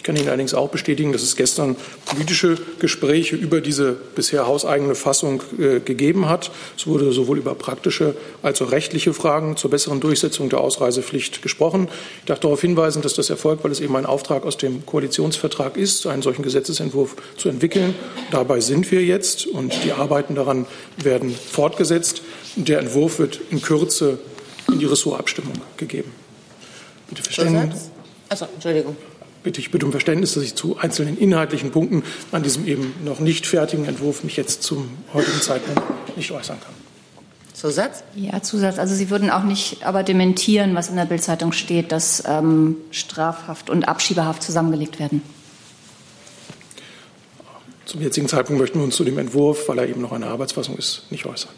kann 0.09 0.17
Ihnen 0.17 0.29
allerdings 0.29 0.55
auch 0.55 0.71
bestätigen, 0.71 1.13
dass 1.13 1.21
es 1.21 1.37
gestern 1.37 1.77
politische 2.07 2.57
Gespräche 2.79 3.37
über 3.37 3.61
diese 3.61 3.93
bisher 3.93 4.47
hauseigene 4.47 4.95
Fassung 4.95 5.43
äh, 5.59 5.81
gegeben 5.81 6.31
hat. 6.31 6.51
Es 6.79 6.87
wurde 6.87 7.13
sowohl 7.13 7.37
über 7.37 7.55
praktische 7.55 8.17
als 8.43 8.63
auch 8.63 8.73
rechtliche 8.73 9.13
Fragen 9.13 9.59
zur 9.59 9.71
besseren 9.71 10.01
Durchsetzung 10.01 10.49
der 10.49 10.61
Ausreisepflicht 10.61 11.43
gesprochen. 11.43 11.89
Ich 12.21 12.25
darf 12.25 12.41
darauf 12.41 12.63
hinweisen, 12.63 13.03
dass 13.03 13.13
das 13.13 13.29
erfolgt, 13.29 13.65
weil 13.65 13.71
es 13.71 13.81
eben 13.81 13.95
ein 13.97 14.07
Auftrag 14.07 14.47
aus 14.47 14.57
dem 14.57 14.87
Koalitionsvertrag 14.87 15.77
ist, 15.77 16.07
einen 16.07 16.23
solchen 16.23 16.43
Gesetzesentwurf 16.43 17.15
zu 17.37 17.51
entwickeln. 17.51 17.95
Dabei 18.31 18.61
sind 18.61 18.91
wir 18.91 19.05
jetzt 19.05 19.47
und 19.47 19.85
die 19.85 19.93
Arbeiten 19.93 20.35
daran 20.35 20.65
werden 20.97 21.35
fortgesetzt. 21.35 22.23
Der 22.57 22.79
Entwurf 22.79 23.19
wird 23.19 23.41
in 23.51 23.61
Kürze 23.61 24.19
in 24.73 24.79
die 24.79 24.87
Ressortabstimmung 24.87 25.53
gegeben. 25.77 26.11
Bitte 27.11 27.23
Verständnis. 27.25 27.91
Also, 28.31 28.47
Entschuldigung. 28.55 28.97
Bitte 29.49 29.63
ich 29.63 29.71
bitte 29.71 29.87
um 29.87 29.93
Verständnis, 29.93 30.35
dass 30.35 30.45
ich 30.45 30.57
zu 30.57 30.77
einzelnen 30.77 31.17
inhaltlichen 31.17 31.71
Punkten 31.71 32.03
an 32.33 32.43
diesem 32.43 32.67
eben 32.67 32.93
noch 33.03 33.19
nicht 33.19 33.47
fertigen 33.47 33.87
Entwurf 33.87 34.23
mich 34.23 34.37
jetzt 34.37 34.63
zum 34.63 34.91
heutigen 35.15 35.41
Zeitpunkt 35.41 35.81
nicht 36.19 36.31
äußern 36.31 36.59
kann. 36.61 36.75
Zusatz? 37.55 38.05
Ja, 38.15 38.43
Zusatz. 38.43 38.79
Also 38.79 38.95
Sie 38.95 39.09
würden 39.09 39.31
auch 39.31 39.45
nicht 39.45 39.87
aber 39.87 40.03
dementieren, 40.03 40.75
was 40.75 40.91
in 40.91 40.97
der 40.97 41.07
Bildzeitung 41.07 41.53
steht, 41.53 41.93
dass 41.93 42.23
ähm, 42.27 42.77
Strafhaft 42.91 43.71
und 43.71 43.89
Abschiebehaft 43.89 44.43
zusammengelegt 44.43 44.99
werden. 44.99 45.23
Zum 47.87 48.03
jetzigen 48.03 48.29
Zeitpunkt 48.29 48.61
möchten 48.61 48.79
wir 48.81 48.85
uns 48.85 48.97
zu 48.97 49.05
dem 49.05 49.17
Entwurf, 49.17 49.67
weil 49.67 49.79
er 49.79 49.89
eben 49.89 50.03
noch 50.03 50.13
eine 50.13 50.27
Arbeitsfassung 50.27 50.77
ist, 50.77 51.11
nicht 51.11 51.25
äußern. 51.25 51.53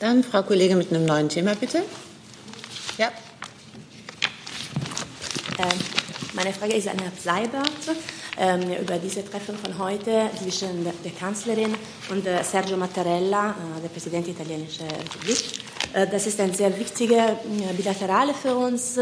Dann 0.00 0.24
Frau 0.24 0.42
Kollegin 0.42 0.78
mit 0.78 0.90
einem 0.90 1.06
neuen 1.06 1.28
Thema, 1.28 1.54
bitte. 1.54 1.84
Ja. 2.98 3.10
Ähm, 5.58 5.78
meine 6.34 6.52
Frage 6.52 6.74
ist 6.74 6.88
an 6.88 6.98
Herrn 6.98 7.12
Seibert 7.18 7.70
ähm, 7.88 7.96
über 8.80 8.98
diese 8.98 9.24
Treffen 9.24 9.56
von 9.56 9.78
heute 9.78 10.30
zwischen 10.42 10.84
der, 10.84 11.12
Kanzlerin 11.12 11.74
und 12.10 12.26
äh, 12.26 12.42
Sergio 12.42 12.76
Mattarella, 12.76 13.50
äh, 13.50 13.80
der 13.82 13.88
Präsident 13.88 14.26
der 14.26 14.34
italienischen 14.34 14.86
Republik. 14.86 15.60
Äh, 15.92 16.06
das 16.06 16.26
ist 16.26 16.40
ein 16.40 16.54
sehr 16.54 16.76
wichtiger 16.78 17.32
äh, 17.32 17.72
Bilaterale 17.76 18.32
für 18.34 18.56
uns. 18.56 18.98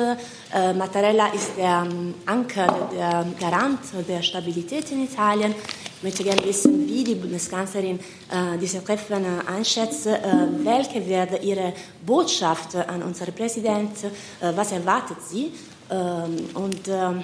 Mattarella 0.53 1.29
ist 1.29 1.57
der 1.57 1.87
ähm, 1.89 2.15
Anker, 2.27 2.91
der 2.93 3.25
Garant 3.39 3.79
der 4.09 4.21
Stabilität 4.21 4.91
in 4.91 5.05
Italien. 5.05 5.55
Ich 6.01 6.03
möchte 6.03 6.25
gerne 6.25 6.43
wissen, 6.45 6.89
wie 6.89 7.05
die 7.05 7.15
Bundeskanzlerin 7.15 7.99
äh, 7.99 8.59
diese 8.59 8.83
Treffen 8.83 9.23
äh, 9.23 9.51
einschätzt. 9.51 10.07
Äh, 10.07 10.19
welche 10.65 11.07
wird 11.07 11.45
ihre 11.45 11.75
Botschaft 12.05 12.75
an 12.75 13.03
unseren 13.03 13.35
Präsidenten? 13.35 14.11
Was 14.41 14.73
erwartet 14.73 15.19
sie? 15.29 15.53
Ähm, 15.91 16.49
und 16.55 16.89
ähm, 16.89 17.23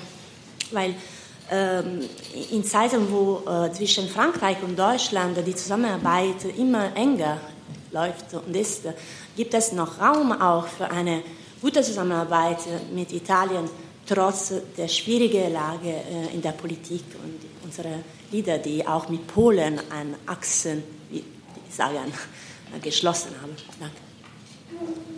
weil 0.72 0.90
ähm, 0.90 0.94
in 2.50 2.64
Zeiten, 2.64 3.10
wo 3.10 3.42
äh, 3.48 3.72
zwischen 3.72 4.08
Frankreich 4.08 4.56
und 4.62 4.76
Deutschland 4.76 5.38
die 5.46 5.54
Zusammenarbeit 5.54 6.44
immer 6.56 6.94
enger 6.96 7.38
läuft 7.92 8.34
und 8.34 8.54
ist, 8.56 8.82
gibt 9.36 9.54
es 9.54 9.72
noch 9.72 10.00
Raum 10.00 10.32
auch 10.32 10.66
für 10.66 10.90
eine 10.90 11.22
gute 11.60 11.82
Zusammenarbeit 11.82 12.58
mit 12.92 13.12
Italien, 13.12 13.68
trotz 14.06 14.54
der 14.76 14.88
schwierigen 14.88 15.52
Lage 15.52 15.88
äh, 15.88 16.34
in 16.34 16.42
der 16.42 16.52
Politik 16.52 17.04
und 17.22 17.38
unserer 17.64 18.00
Lieder, 18.32 18.58
die 18.58 18.86
auch 18.86 19.08
mit 19.08 19.26
Polen 19.26 19.78
an 19.90 20.14
Achsen, 20.26 20.82
wie 21.10 21.18
ich 21.68 21.74
sagen, 21.74 22.12
geschlossen 22.82 23.30
haben. 23.40 23.54
Danke. 23.78 25.15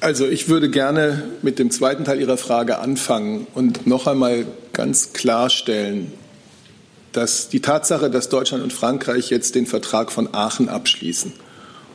Also 0.00 0.28
ich 0.28 0.48
würde 0.48 0.70
gerne 0.70 1.24
mit 1.42 1.58
dem 1.58 1.72
zweiten 1.72 2.04
Teil 2.04 2.20
Ihrer 2.20 2.36
Frage 2.36 2.78
anfangen 2.78 3.48
und 3.54 3.88
noch 3.88 4.06
einmal 4.06 4.46
ganz 4.72 5.12
klarstellen, 5.12 6.12
dass 7.10 7.48
die 7.48 7.58
Tatsache, 7.58 8.08
dass 8.08 8.28
Deutschland 8.28 8.62
und 8.62 8.72
Frankreich 8.72 9.28
jetzt 9.30 9.56
den 9.56 9.66
Vertrag 9.66 10.12
von 10.12 10.32
Aachen 10.32 10.68
abschließen 10.68 11.32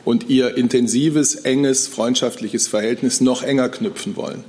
und 0.04 0.28
ihr 0.28 0.58
intensives, 0.58 1.34
enges, 1.34 1.88
freundschaftliches 1.88 2.68
Verhältnis 2.68 3.22
noch 3.22 3.42
enger 3.42 3.70
knüpfen 3.70 4.16
wollen, 4.16 4.44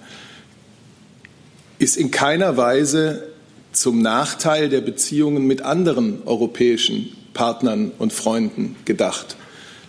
ist 1.79 1.95
in 1.95 2.11
keiner 2.11 2.57
Weise 2.57 3.23
zum 3.71 4.01
Nachteil 4.01 4.67
der 4.67 4.81
Beziehungen 4.81 5.47
mit 5.47 5.61
anderen 5.61 6.23
europäischen 6.25 7.15
Partnern 7.33 7.93
und 7.99 8.11
Freunden 8.11 8.75
gedacht. 8.83 9.37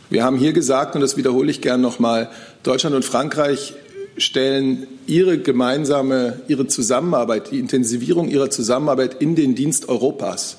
Wir 0.08 0.22
haben 0.22 0.38
hier 0.38 0.52
gesagt, 0.52 0.94
und 0.94 1.00
das 1.00 1.16
wiederhole 1.16 1.50
ich 1.50 1.60
gern 1.60 1.80
nochmal, 1.80 2.30
Deutschland 2.66 2.96
und 2.96 3.04
Frankreich 3.04 3.74
stellen 4.16 4.88
ihre 5.06 5.38
gemeinsame, 5.38 6.40
ihre 6.48 6.66
Zusammenarbeit, 6.66 7.52
die 7.52 7.60
Intensivierung 7.60 8.28
ihrer 8.28 8.50
Zusammenarbeit 8.50 9.22
in 9.22 9.36
den 9.36 9.54
Dienst 9.54 9.88
Europas. 9.88 10.56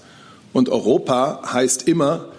Und 0.54 0.70
Europa 0.70 1.42
heißt 1.52 1.86
immer 1.86 2.30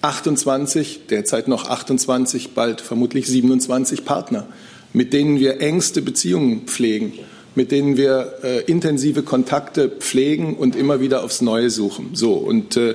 28, 0.00 1.02
derzeit 1.10 1.48
noch 1.48 1.68
28, 1.68 2.54
bald 2.54 2.80
vermutlich 2.80 3.26
27 3.26 4.06
Partner, 4.06 4.46
mit 4.94 5.12
denen 5.12 5.38
wir 5.38 5.60
engste 5.60 6.00
Beziehungen 6.00 6.62
pflegen 6.62 7.12
mit 7.54 7.72
denen 7.72 7.96
wir 7.96 8.34
äh, 8.42 8.60
intensive 8.62 9.22
Kontakte 9.22 9.88
pflegen 9.88 10.56
und 10.56 10.76
immer 10.76 11.00
wieder 11.00 11.24
aufs 11.24 11.40
Neue 11.40 11.70
suchen. 11.70 12.10
So 12.12 12.34
und 12.34 12.76
äh, 12.76 12.94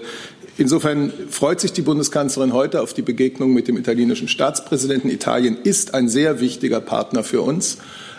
Insofern 0.57 1.11
freut 1.29 1.59
sich 1.59 1.73
die 1.73 1.81
Bundeskanzlerin 1.81 2.53
heute 2.53 2.81
auf 2.81 2.93
die 2.93 3.01
Begegnung 3.01 3.53
mit 3.53 3.67
dem 3.67 3.77
italienischen 3.77 4.29
Staatspräsidenten. 4.29 5.09
Italien 5.09 5.57
ist 5.63 5.93
ein 5.93 6.07
sehr 6.07 6.39
wichtiger 6.39 6.79
Partner 6.79 7.23
für 7.23 7.41
uns. 7.41 7.77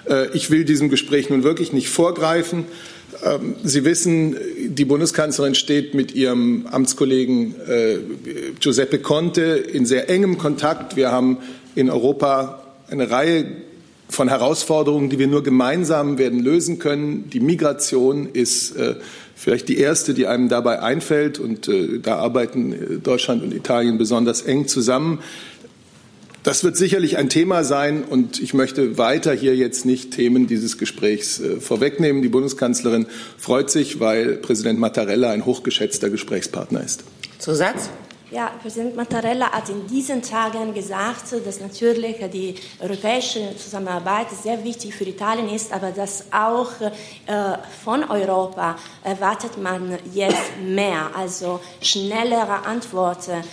Äh, 0.09 0.29
ich 0.35 0.51
will 0.51 0.65
diesem 0.65 0.91
Gespräch 0.91 1.31
nun 1.31 1.45
wirklich 1.45 1.73
nicht 1.73 1.89
vorgreifen. 1.89 2.65
Ähm, 3.25 3.55
Sie 3.63 3.87
wissen, 3.87 4.37
die 4.69 4.85
Bundeskanzlerin 4.85 5.55
steht 5.55 5.95
mit 5.95 6.15
ihrem 6.15 6.67
Amtskollegen 6.71 7.55
äh, 7.67 7.99
Giuseppe 8.61 8.99
Conte 8.99 9.43
in 9.43 9.87
sehr 9.87 10.11
engem 10.11 10.37
Kontakt. 10.37 10.95
Wir 10.95 11.11
haben 11.11 11.39
in 11.75 11.89
Europa 11.89 12.63
eine 12.89 13.11
Reihe 13.11 13.47
von 14.09 14.29
Herausforderungen, 14.29 15.11
die 15.11 15.19
wir 15.19 15.27
nur 15.27 15.43
gemeinsam 15.43 16.19
werden 16.19 16.41
lösen 16.41 16.79
können. 16.79 17.31
Die 17.31 17.41
Migration 17.41 18.29
ist 18.31 18.77
äh, 18.77 18.97
vielleicht 19.37 19.69
die 19.69 19.79
erste, 19.79 20.15
die 20.15 20.27
einem 20.27 20.49
dabei 20.49 20.81
einfällt. 20.81 21.39
Und 21.39 21.69
äh, 21.69 22.01
da 22.01 22.17
arbeiten 22.17 22.73
äh, 22.73 22.77
Deutschland 22.99 23.45
und 23.45 23.55
Italien 23.55 23.99
besonders 23.99 24.43
eng 24.43 24.67
zusammen. 24.67 25.21
Das 26.43 26.63
wird 26.63 26.77
sicherlich 26.77 27.19
ein 27.19 27.29
Thema 27.29 27.65
sein 27.65 28.05
und 28.05 28.41
ich 28.41 28.55
möchte 28.55 28.99
weiter 28.99 29.33
hier 29.33 29.57
jetzt 29.57 29.85
nicht 29.85 30.13
Themen 30.13 30.47
dieses 30.47 30.79
Gesprächs 30.79 31.41
äh, 31.41 31.61
vorwegnehmen. 31.61 32.23
Die 32.23 32.29
Bundeskanzlerin 32.29 33.07
freut 33.37 33.69
sich, 33.69 33.99
weil 33.99 34.37
Präsident 34.37 34.79
Mattarella 34.79 35.33
ein 35.33 35.45
hochgeschätzter 35.45 36.09
Gesprächspartner 36.09 36.85
ist. 36.85 37.03
Zusatz? 37.41 37.91
Ja, 38.33 38.51
Präsident 38.61 38.97
Mattarella 38.97 39.53
hat 39.53 39.69
in 39.69 39.87
diesen 39.87 40.21
Tagen 40.21 40.75
gesagt, 40.75 41.33
dass 41.45 41.61
natürlich 41.61 42.17
die 42.33 42.57
europäische 42.81 43.57
Zusammenarbeit 43.57 44.31
sehr 44.31 44.65
wichtig 44.65 44.97
für 44.97 45.05
Italien 45.05 45.49
ist, 45.49 45.73
aber 45.73 45.93
dass 45.93 46.25
auch 46.33 46.73
äh, 46.81 46.91
von 47.85 48.03
Europa 48.03 48.75
erwartet 49.05 49.57
man 49.63 49.97
jetzt 50.13 50.59
mehr, 50.61 51.09
also 51.15 51.61
schnellere 51.81 52.67
Antworten 52.67 53.45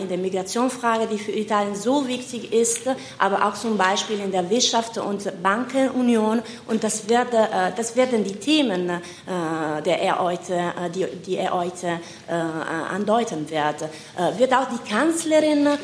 in 0.00 0.08
der 0.08 0.18
Migrationsfrage, 0.18 1.06
die 1.06 1.18
für 1.18 1.32
Italien 1.32 1.74
so 1.74 2.06
wichtig 2.06 2.52
ist, 2.52 2.82
aber 3.18 3.46
auch 3.46 3.54
zum 3.54 3.76
Beispiel 3.76 4.20
in 4.20 4.30
der 4.30 4.48
Wirtschaft 4.50 4.98
und 4.98 5.42
Bankenunion. 5.42 6.42
Und 6.66 6.84
das, 6.84 7.08
wird, 7.08 7.32
äh, 7.32 7.72
das 7.76 7.96
werden 7.96 8.24
die 8.24 8.36
Themen, 8.36 8.90
äh, 8.90 9.82
der 9.84 10.00
er 10.02 10.18
heute, 10.18 10.54
äh, 10.54 10.90
die, 10.94 11.06
die 11.24 11.36
er 11.36 11.52
heute 11.52 12.00
äh, 12.28 12.32
andeuten 12.32 13.48
wird. 13.48 13.82
Äh, 13.82 14.38
wird 14.38 14.52
auch 14.52 14.66
die 14.68 14.90
Kanzlerin 14.90 15.66
äh, 15.66 15.78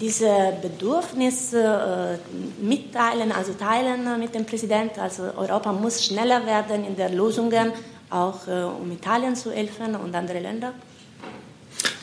diese 0.00 0.54
Bedürfnisse 0.60 2.18
äh, 2.20 2.62
mitteilen, 2.62 3.32
also 3.32 3.52
teilen 3.54 4.18
mit 4.18 4.34
dem 4.34 4.44
Präsidenten. 4.44 5.00
Also 5.00 5.24
Europa 5.36 5.72
muss 5.72 6.04
schneller 6.04 6.44
werden 6.46 6.84
in 6.84 6.96
der 6.96 7.10
Lösungen, 7.10 7.72
auch 8.10 8.46
äh, 8.46 8.62
um 8.64 8.90
Italien 8.90 9.34
zu 9.36 9.50
helfen 9.50 9.96
und 9.96 10.14
andere 10.14 10.40
Länder. 10.40 10.72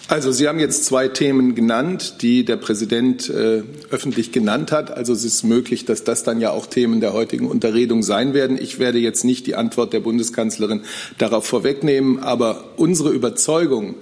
Also 0.10 0.32
Sie 0.32 0.48
haben 0.48 0.60
jetzt 0.60 0.86
zwei 0.86 1.08
Themen 1.08 1.54
genannt, 1.54 2.16
die 2.24 2.44
der 2.44 2.58
Präsident 2.58 3.30
äh, 3.30 3.62
öffentlich 3.92 4.32
genannt 4.32 4.72
hat. 4.72 4.90
Also 4.90 5.14
es 5.14 5.24
ist 5.24 5.44
möglich, 5.44 5.86
dass 5.86 6.04
das 6.04 6.24
dann 6.24 6.42
ja 6.42 6.50
auch 6.50 6.66
Themen 6.66 7.00
der 7.00 7.14
heutigen 7.14 7.48
Unterredung 7.48 8.02
sein 8.02 8.34
werden. 8.34 8.58
Ich 8.60 8.80
werde 8.80 8.98
jetzt 8.98 9.24
nicht 9.24 9.46
die 9.46 9.54
Antwort 9.54 9.94
der 9.94 10.00
Bundeskanzlerin 10.00 10.82
darauf 11.20 11.46
vorwegnehmen, 11.46 12.18
aber 12.24 12.64
unsere 12.76 13.12
Überzeugung, 13.12 13.96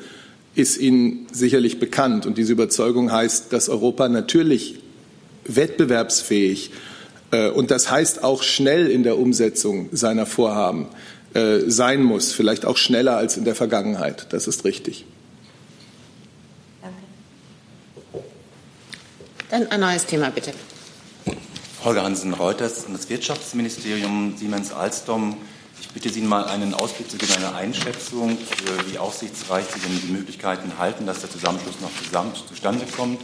ist 0.55 0.79
Ihnen 0.79 1.27
sicherlich 1.31 1.77
bekannt. 1.77 2.25
Und 2.25 2.37
diese 2.37 2.53
Überzeugung 2.53 3.11
heißt, 3.11 3.53
dass 3.53 3.69
Europa 3.69 4.09
natürlich 4.09 4.79
wettbewerbsfähig 5.45 6.71
äh, 7.31 7.49
und 7.49 7.69
das 7.69 7.91
heißt 7.91 8.23
auch 8.23 8.43
schnell 8.43 8.87
in 8.87 9.03
der 9.03 9.19
Umsetzung 9.19 9.89
seiner 9.91 10.25
Vorhaben 10.25 10.87
äh, 11.33 11.59
sein 11.67 12.01
muss, 12.01 12.31
vielleicht 12.31 12.65
auch 12.65 12.77
schneller 12.77 13.17
als 13.17 13.37
in 13.37 13.43
der 13.43 13.55
Vergangenheit. 13.55 14.27
Das 14.31 14.47
ist 14.47 14.65
richtig. 14.65 15.05
Dann 19.49 19.67
ein 19.67 19.79
neues 19.79 20.05
Thema, 20.05 20.29
bitte. 20.29 20.51
Holger 21.83 22.03
Hansen, 22.03 22.33
Reuters 22.33 22.85
und 22.85 22.93
das 22.93 23.09
Wirtschaftsministerium 23.09 24.35
Siemens 24.37 24.73
Alstom. 24.73 25.37
Ich 25.79 25.87
bitte 25.89 26.09
Sie 26.09 26.21
mal 26.21 26.45
einen 26.45 26.73
Ausblick 26.73 27.09
zu 27.09 27.17
geben, 27.17 27.33
eine 27.37 27.55
Einschätzung, 27.55 28.37
für 28.37 28.91
wie 28.91 28.97
aussichtsreich 28.97 29.65
Sie 29.73 29.79
denn 29.79 30.01
die 30.01 30.11
Möglichkeiten 30.11 30.77
halten, 30.77 31.05
dass 31.05 31.21
der 31.21 31.29
Zusammenschluss 31.29 31.79
noch 31.79 31.91
zusammen, 32.03 32.33
zustande 32.35 32.85
kommt. 32.95 33.21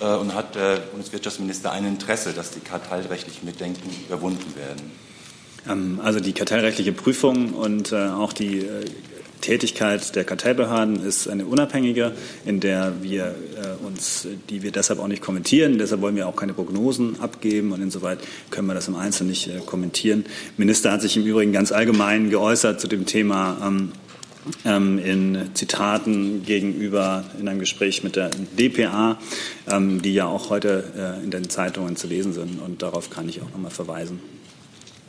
Äh, 0.00 0.06
und 0.06 0.34
hat 0.34 0.56
der 0.56 0.78
Bundeswirtschaftsminister 0.78 1.70
ein 1.70 1.86
Interesse, 1.86 2.32
dass 2.32 2.50
die 2.50 2.60
kartellrechtlichen 2.60 3.46
Bedenken 3.46 3.88
überwunden 4.08 4.56
werden? 4.56 4.90
Ähm, 5.68 6.00
also 6.02 6.18
die 6.18 6.32
kartellrechtliche 6.32 6.92
Prüfung 6.92 7.54
und 7.54 7.92
äh, 7.92 8.08
auch 8.08 8.32
die 8.32 8.58
äh, 8.58 8.84
Tätigkeit 9.42 10.16
der 10.16 10.24
Kartellbehörden 10.24 11.04
ist 11.04 11.28
eine 11.28 11.44
unabhängige, 11.44 12.12
in 12.46 12.60
der 12.60 12.94
wir 13.02 13.34
uns, 13.86 14.26
die 14.48 14.62
wir 14.62 14.72
deshalb 14.72 14.98
auch 14.98 15.08
nicht 15.08 15.22
kommentieren. 15.22 15.78
Deshalb 15.78 16.00
wollen 16.00 16.16
wir 16.16 16.26
auch 16.26 16.36
keine 16.36 16.54
Prognosen 16.54 17.20
abgeben 17.20 17.72
und 17.72 17.82
insoweit 17.82 18.18
können 18.50 18.66
wir 18.68 18.74
das 18.74 18.88
im 18.88 18.96
Einzelnen 18.96 19.30
nicht 19.30 19.50
kommentieren. 19.66 20.24
Der 20.24 20.30
Minister 20.56 20.92
hat 20.92 21.02
sich 21.02 21.16
im 21.16 21.24
Übrigen 21.24 21.52
ganz 21.52 21.72
allgemein 21.72 22.30
geäußert 22.30 22.80
zu 22.80 22.88
dem 22.88 23.04
Thema 23.04 23.58
ähm, 23.62 23.92
ähm, 24.64 24.98
in 24.98 25.50
Zitaten 25.54 26.44
gegenüber 26.44 27.24
in 27.38 27.48
einem 27.48 27.60
Gespräch 27.60 28.02
mit 28.02 28.16
der 28.16 28.30
DPA, 28.58 29.18
ähm, 29.70 30.02
die 30.02 30.14
ja 30.14 30.26
auch 30.26 30.50
heute 30.50 30.84
äh, 30.96 31.24
in 31.24 31.30
den 31.30 31.48
Zeitungen 31.48 31.96
zu 31.96 32.06
lesen 32.06 32.32
sind. 32.32 32.60
Und 32.60 32.82
darauf 32.82 33.10
kann 33.10 33.28
ich 33.28 33.40
auch 33.42 33.50
nochmal 33.50 33.70
verweisen. 33.70 34.20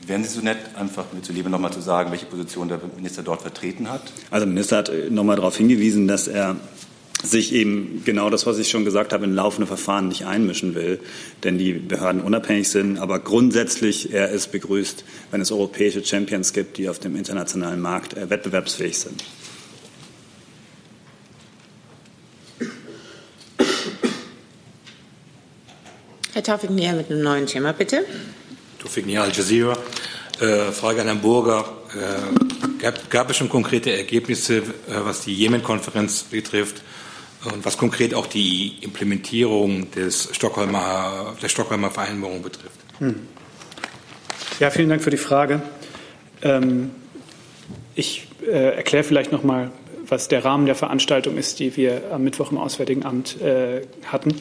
Wären 0.07 0.23
Sie 0.23 0.29
so 0.29 0.41
nett, 0.41 0.57
einfach 0.75 1.05
mir 1.13 1.21
zuliebe 1.21 1.49
nochmal 1.49 1.71
zu 1.71 1.79
sagen, 1.79 2.11
welche 2.11 2.25
Position 2.25 2.67
der 2.67 2.79
Minister 2.95 3.23
dort 3.23 3.41
vertreten 3.41 3.89
hat? 3.89 4.01
Also 4.31 4.45
der 4.45 4.53
Minister 4.53 4.77
hat 4.77 4.91
nochmal 5.09 5.37
darauf 5.37 5.55
hingewiesen, 5.55 6.07
dass 6.07 6.27
er 6.27 6.57
sich 7.23 7.53
eben 7.53 8.01
genau 8.03 8.29
das, 8.29 8.45
was 8.45 8.57
ich 8.57 8.69
schon 8.69 8.83
gesagt 8.83 9.13
habe, 9.13 9.23
in 9.23 9.33
laufende 9.33 9.65
Verfahren 9.65 10.09
nicht 10.09 10.25
einmischen 10.25 10.75
will, 10.75 10.99
denn 11.43 11.57
die 11.57 11.71
Behörden 11.73 12.21
unabhängig 12.21 12.67
sind. 12.69 12.99
Aber 12.99 13.19
grundsätzlich 13.19 14.13
er 14.13 14.33
es 14.33 14.47
begrüßt, 14.47 15.05
wenn 15.31 15.39
es 15.39 15.51
europäische 15.51 16.03
Champions 16.03 16.51
gibt, 16.51 16.77
die 16.77 16.89
auf 16.89 16.99
dem 16.99 17.15
internationalen 17.15 17.79
Markt 17.79 18.17
äh, 18.17 18.29
wettbewerbsfähig 18.29 18.97
sind. 18.97 19.23
Herr 26.33 26.43
Taufik 26.43 26.71
Nia 26.71 26.93
mit 26.93 27.09
einem 27.09 27.21
neuen 27.21 27.45
Thema, 27.45 27.71
bitte. 27.71 28.03
Al 29.17 29.31
Jazeera. 29.31 29.77
Äh, 30.39 30.71
Frage 30.71 31.01
an 31.01 31.07
Herrn 31.07 31.21
Burger. 31.21 31.65
Äh, 31.93 32.81
gab, 32.81 33.09
gab, 33.09 33.29
es 33.29 33.37
schon 33.37 33.49
konkrete 33.49 33.95
Ergebnisse, 33.95 34.57
äh, 34.57 34.61
was 35.03 35.21
die 35.21 35.33
Jemen-Konferenz 35.33 36.23
betrifft? 36.23 36.81
und 37.45 37.65
was 37.65 37.77
konkret 37.77 38.13
auch 38.13 38.25
die 38.25 38.77
Implementierung 38.79 39.91
des 39.91 40.29
Stockholmer, 40.31 41.35
der 41.41 41.49
Stockholmer 41.49 41.91
Vereinbarung 41.91 42.41
betrifft. 42.41 42.79
Hm. 42.99 43.27
Ja, 44.61 44.69
vielen 44.69 44.87
Dank 44.87 45.01
für 45.01 45.09
die 45.09 45.17
Frage. 45.17 45.61
Ähm, 46.41 46.91
ich 47.95 48.29
äh, 48.47 48.75
erkläre 48.75 49.03
vielleicht 49.03 49.33
noch 49.33 49.43
mal, 49.43 49.71
was 50.07 50.29
der 50.29 50.45
Rahmen 50.45 50.67
der 50.67 50.75
Veranstaltung 50.75 51.37
ist, 51.37 51.59
die 51.59 51.75
wir 51.75 52.13
am 52.13 52.23
Mittwoch 52.23 52.51
im 52.51 52.57
Auswärtigen 52.57 53.03
Amt 53.03 53.37
hatten. 54.05 54.35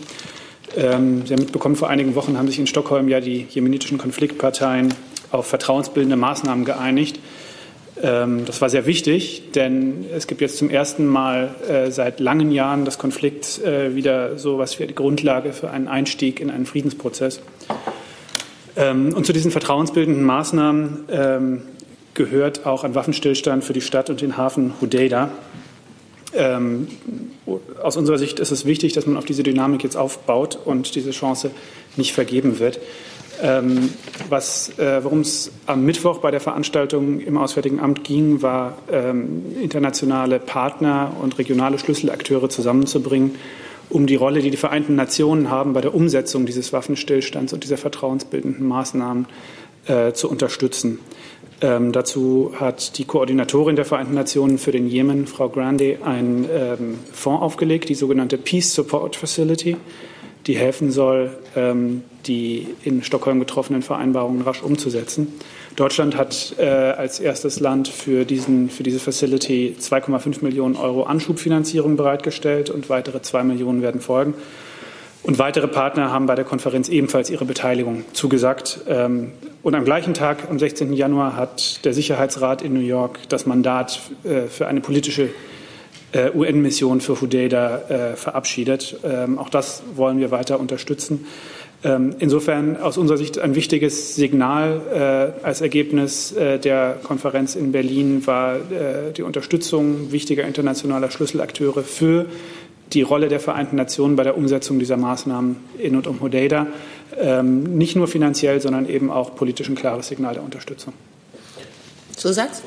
Ähm, 0.76 1.26
Sie 1.26 1.34
haben 1.34 1.40
mitbekommen, 1.40 1.76
vor 1.76 1.88
einigen 1.88 2.14
Wochen 2.14 2.38
haben 2.38 2.48
sich 2.48 2.58
in 2.58 2.66
Stockholm 2.66 3.08
ja 3.08 3.20
die 3.20 3.46
jemenitischen 3.50 3.98
Konfliktparteien 3.98 4.94
auf 5.30 5.46
vertrauensbildende 5.46 6.16
Maßnahmen 6.16 6.64
geeinigt. 6.64 7.18
Ähm, 8.02 8.44
das 8.46 8.60
war 8.60 8.70
sehr 8.70 8.86
wichtig, 8.86 9.52
denn 9.54 10.06
es 10.14 10.26
gibt 10.26 10.40
jetzt 10.40 10.58
zum 10.58 10.70
ersten 10.70 11.06
Mal 11.06 11.54
äh, 11.68 11.90
seit 11.90 12.20
langen 12.20 12.50
Jahren 12.50 12.84
des 12.84 12.98
Konflikts 12.98 13.58
äh, 13.58 13.94
wieder 13.94 14.38
so 14.38 14.54
etwas 14.54 14.78
wie 14.78 14.86
die 14.86 14.94
Grundlage 14.94 15.52
für 15.52 15.70
einen 15.70 15.88
Einstieg 15.88 16.40
in 16.40 16.50
einen 16.50 16.66
Friedensprozess. 16.66 17.40
Ähm, 18.76 19.12
und 19.14 19.26
zu 19.26 19.32
diesen 19.32 19.50
vertrauensbildenden 19.50 20.24
Maßnahmen 20.24 21.04
ähm, 21.10 21.62
gehört 22.14 22.66
auch 22.66 22.84
ein 22.84 22.94
Waffenstillstand 22.94 23.64
für 23.64 23.72
die 23.72 23.80
Stadt 23.80 24.10
und 24.10 24.20
den 24.20 24.36
Hafen 24.36 24.74
Hodeida. 24.80 25.30
Aus 26.34 27.96
unserer 27.96 28.18
Sicht 28.18 28.40
ist 28.40 28.50
es 28.50 28.64
wichtig, 28.64 28.92
dass 28.94 29.06
man 29.06 29.16
auf 29.16 29.24
diese 29.24 29.42
Dynamik 29.42 29.82
jetzt 29.84 29.96
aufbaut 29.96 30.58
und 30.64 30.94
diese 30.94 31.10
Chance 31.10 31.50
nicht 31.96 32.12
vergeben 32.12 32.58
wird. 32.58 32.80
Ähm, 33.42 33.90
äh, 34.30 35.02
worum 35.02 35.20
es 35.20 35.50
am 35.66 35.84
Mittwoch 35.84 36.18
bei 36.18 36.30
der 36.30 36.40
Veranstaltung 36.40 37.18
im 37.20 37.36
Auswärtigen 37.36 37.80
Amt 37.80 38.04
ging, 38.04 38.40
war 38.40 38.78
ähm, 38.90 39.56
internationale 39.60 40.38
Partner 40.38 41.12
und 41.20 41.38
regionale 41.38 41.78
Schlüsselakteure 41.78 42.48
zusammenzubringen, 42.48 43.34
um 43.90 44.06
die 44.06 44.14
Rolle, 44.14 44.42
die 44.42 44.50
die 44.50 44.56
Vereinten 44.56 44.94
Nationen 44.94 45.50
haben 45.50 45.72
bei 45.72 45.80
der 45.80 45.94
Umsetzung 45.94 46.46
dieses 46.46 46.72
Waffenstillstands 46.72 47.52
und 47.52 47.64
dieser 47.64 47.78
vertrauensbildenden 47.78 48.66
Maßnahmen 48.66 49.26
äh, 49.86 50.12
zu 50.12 50.30
unterstützen. 50.30 51.00
Ähm, 51.62 51.92
dazu 51.92 52.52
hat 52.58 52.98
die 52.98 53.04
Koordinatorin 53.04 53.76
der 53.76 53.84
Vereinten 53.84 54.14
Nationen 54.14 54.58
für 54.58 54.72
den 54.72 54.86
Jemen, 54.88 55.26
Frau 55.26 55.48
Grande, 55.48 55.98
einen 56.04 56.46
ähm, 56.52 56.98
Fonds 57.12 57.42
aufgelegt, 57.42 57.88
die 57.88 57.94
sogenannte 57.94 58.36
Peace 58.36 58.74
Support 58.74 59.16
Facility 59.16 59.76
die 60.46 60.56
helfen 60.56 60.90
soll, 60.90 61.30
ähm, 61.56 62.02
die 62.26 62.66
in 62.84 63.02
Stockholm 63.02 63.38
getroffenen 63.38 63.82
Vereinbarungen 63.82 64.42
rasch 64.42 64.62
umzusetzen. 64.62 65.32
Deutschland 65.76 66.16
hat 66.16 66.54
äh, 66.58 66.64
als 66.64 67.20
erstes 67.20 67.60
Land 67.60 67.88
für, 67.88 68.24
diesen, 68.24 68.68
für 68.68 68.82
diese 68.82 68.98
Facility 68.98 69.76
2,5 69.78 70.42
Millionen 70.42 70.76
Euro 70.76 71.04
Anschubfinanzierung 71.04 71.96
bereitgestellt 71.96 72.70
und 72.70 72.90
weitere 72.90 73.22
zwei 73.22 73.44
Millionen 73.44 73.82
werden 73.82 74.00
folgen. 74.00 74.34
Und 75.22 75.38
weitere 75.38 75.68
Partner 75.68 76.10
haben 76.10 76.26
bei 76.26 76.34
der 76.34 76.44
Konferenz 76.44 76.88
ebenfalls 76.88 77.30
ihre 77.30 77.44
Beteiligung 77.44 78.04
zugesagt. 78.12 78.80
Ähm, 78.88 79.32
und 79.62 79.76
am 79.76 79.84
gleichen 79.84 80.14
Tag, 80.14 80.50
am 80.50 80.58
16. 80.58 80.92
Januar, 80.92 81.36
hat 81.36 81.84
der 81.84 81.94
Sicherheitsrat 81.94 82.62
in 82.62 82.72
New 82.72 82.80
York 82.80 83.20
das 83.28 83.46
Mandat 83.46 84.00
äh, 84.24 84.48
für 84.48 84.66
eine 84.66 84.80
politische 84.80 85.28
äh, 86.10 86.30
UN-Mission 86.34 87.00
für 87.00 87.20
Hodeida 87.20 87.82
äh, 87.88 88.16
verabschiedet. 88.16 88.96
Ähm, 89.04 89.38
auch 89.38 89.48
das 89.48 89.84
wollen 89.94 90.18
wir 90.18 90.32
weiter 90.32 90.58
unterstützen. 90.58 91.26
Ähm, 91.84 92.16
insofern 92.18 92.76
aus 92.76 92.98
unserer 92.98 93.16
Sicht 93.16 93.38
ein 93.38 93.54
wichtiges 93.54 94.16
Signal 94.16 95.32
als 95.42 95.60
Ergebnis 95.60 96.32
der 96.36 96.96
Konferenz 97.02 97.56
in 97.56 97.72
Berlin 97.72 98.24
war 98.24 98.58
die 99.16 99.22
Unterstützung 99.22 100.12
wichtiger 100.12 100.44
internationaler 100.44 101.10
Schlüsselakteure 101.10 101.82
für 101.82 102.26
die 102.94 103.02
Rolle 103.02 103.28
der 103.28 103.40
Vereinten 103.40 103.76
Nationen 103.76 104.16
bei 104.16 104.24
der 104.24 104.36
Umsetzung 104.36 104.78
dieser 104.78 104.96
Maßnahmen 104.96 105.56
in 105.78 105.96
und 105.96 106.06
um 106.06 106.20
Hodeida. 106.20 106.66
Ähm, 107.18 107.76
nicht 107.76 107.96
nur 107.96 108.08
finanziell, 108.08 108.60
sondern 108.60 108.88
eben 108.88 109.10
auch 109.10 109.34
politisch 109.34 109.68
ein 109.68 109.74
klares 109.74 110.08
Signal 110.08 110.34
der 110.34 110.42
Unterstützung. 110.42 110.92
Zusatz? 112.16 112.62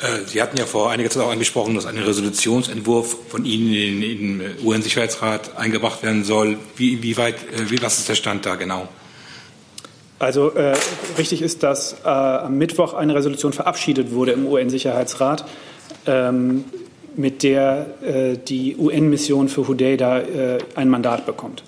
Äh, 0.00 0.26
Sie 0.26 0.40
hatten 0.40 0.56
ja 0.56 0.64
vor 0.64 0.90
einiger 0.90 1.10
Zeit 1.10 1.22
auch 1.22 1.30
angesprochen, 1.30 1.74
dass 1.74 1.86
ein 1.86 1.98
Resolutionsentwurf 1.98 3.16
von 3.28 3.44
Ihnen 3.44 3.74
in 3.74 4.00
den 4.00 4.42
UN-Sicherheitsrat 4.64 5.56
eingebracht 5.56 6.02
werden 6.02 6.24
soll. 6.24 6.56
Wie, 6.76 7.02
wie 7.02 7.16
weit, 7.16 7.34
äh, 7.52 7.70
wie, 7.70 7.82
was 7.82 7.98
ist 7.98 8.08
der 8.08 8.14
Stand 8.14 8.46
da 8.46 8.54
genau? 8.56 8.88
Also 10.18 10.50
äh, 10.50 10.74
richtig 11.16 11.42
ist, 11.42 11.62
dass 11.62 11.96
äh, 12.04 12.08
am 12.08 12.58
Mittwoch 12.58 12.94
eine 12.94 13.14
Resolution 13.14 13.52
verabschiedet 13.52 14.12
wurde 14.12 14.32
im 14.32 14.46
UN-Sicherheitsrat, 14.46 15.44
ähm, 16.06 16.64
mit 17.18 17.42
der 17.42 17.86
äh, 18.00 18.36
die 18.38 18.76
UN-Mission 18.76 19.48
für 19.48 19.66
Hodeida 19.66 20.20
äh, 20.20 20.58
ein 20.76 20.88
Mandat 20.88 21.26
bekommt. 21.26 21.64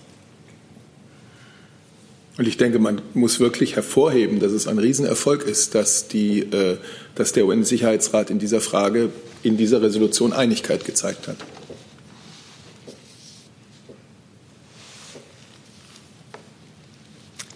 Und 2.39 2.47
ich 2.47 2.57
denke, 2.57 2.79
man 2.79 3.03
muss 3.15 3.41
wirklich 3.41 3.75
hervorheben, 3.75 4.39
dass 4.39 4.53
es 4.53 4.69
ein 4.69 4.79
Riesenerfolg 4.79 5.43
ist, 5.43 5.75
dass, 5.75 6.07
die, 6.07 6.39
äh, 6.39 6.77
dass 7.17 7.33
der 7.33 7.47
UN-Sicherheitsrat 7.47 8.31
in 8.31 8.39
dieser 8.39 8.61
Frage, 8.61 9.11
in 9.43 9.57
dieser 9.57 9.83
Resolution 9.83 10.33
Einigkeit 10.33 10.85
gezeigt 10.85 11.27
hat. 11.27 11.37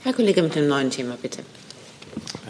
Herr 0.03 0.13
Kollege 0.13 0.43
mit 0.43 0.55
dem 0.57 0.67
neuen 0.67 0.91
Thema, 0.91 1.17
bitte. 1.23 1.39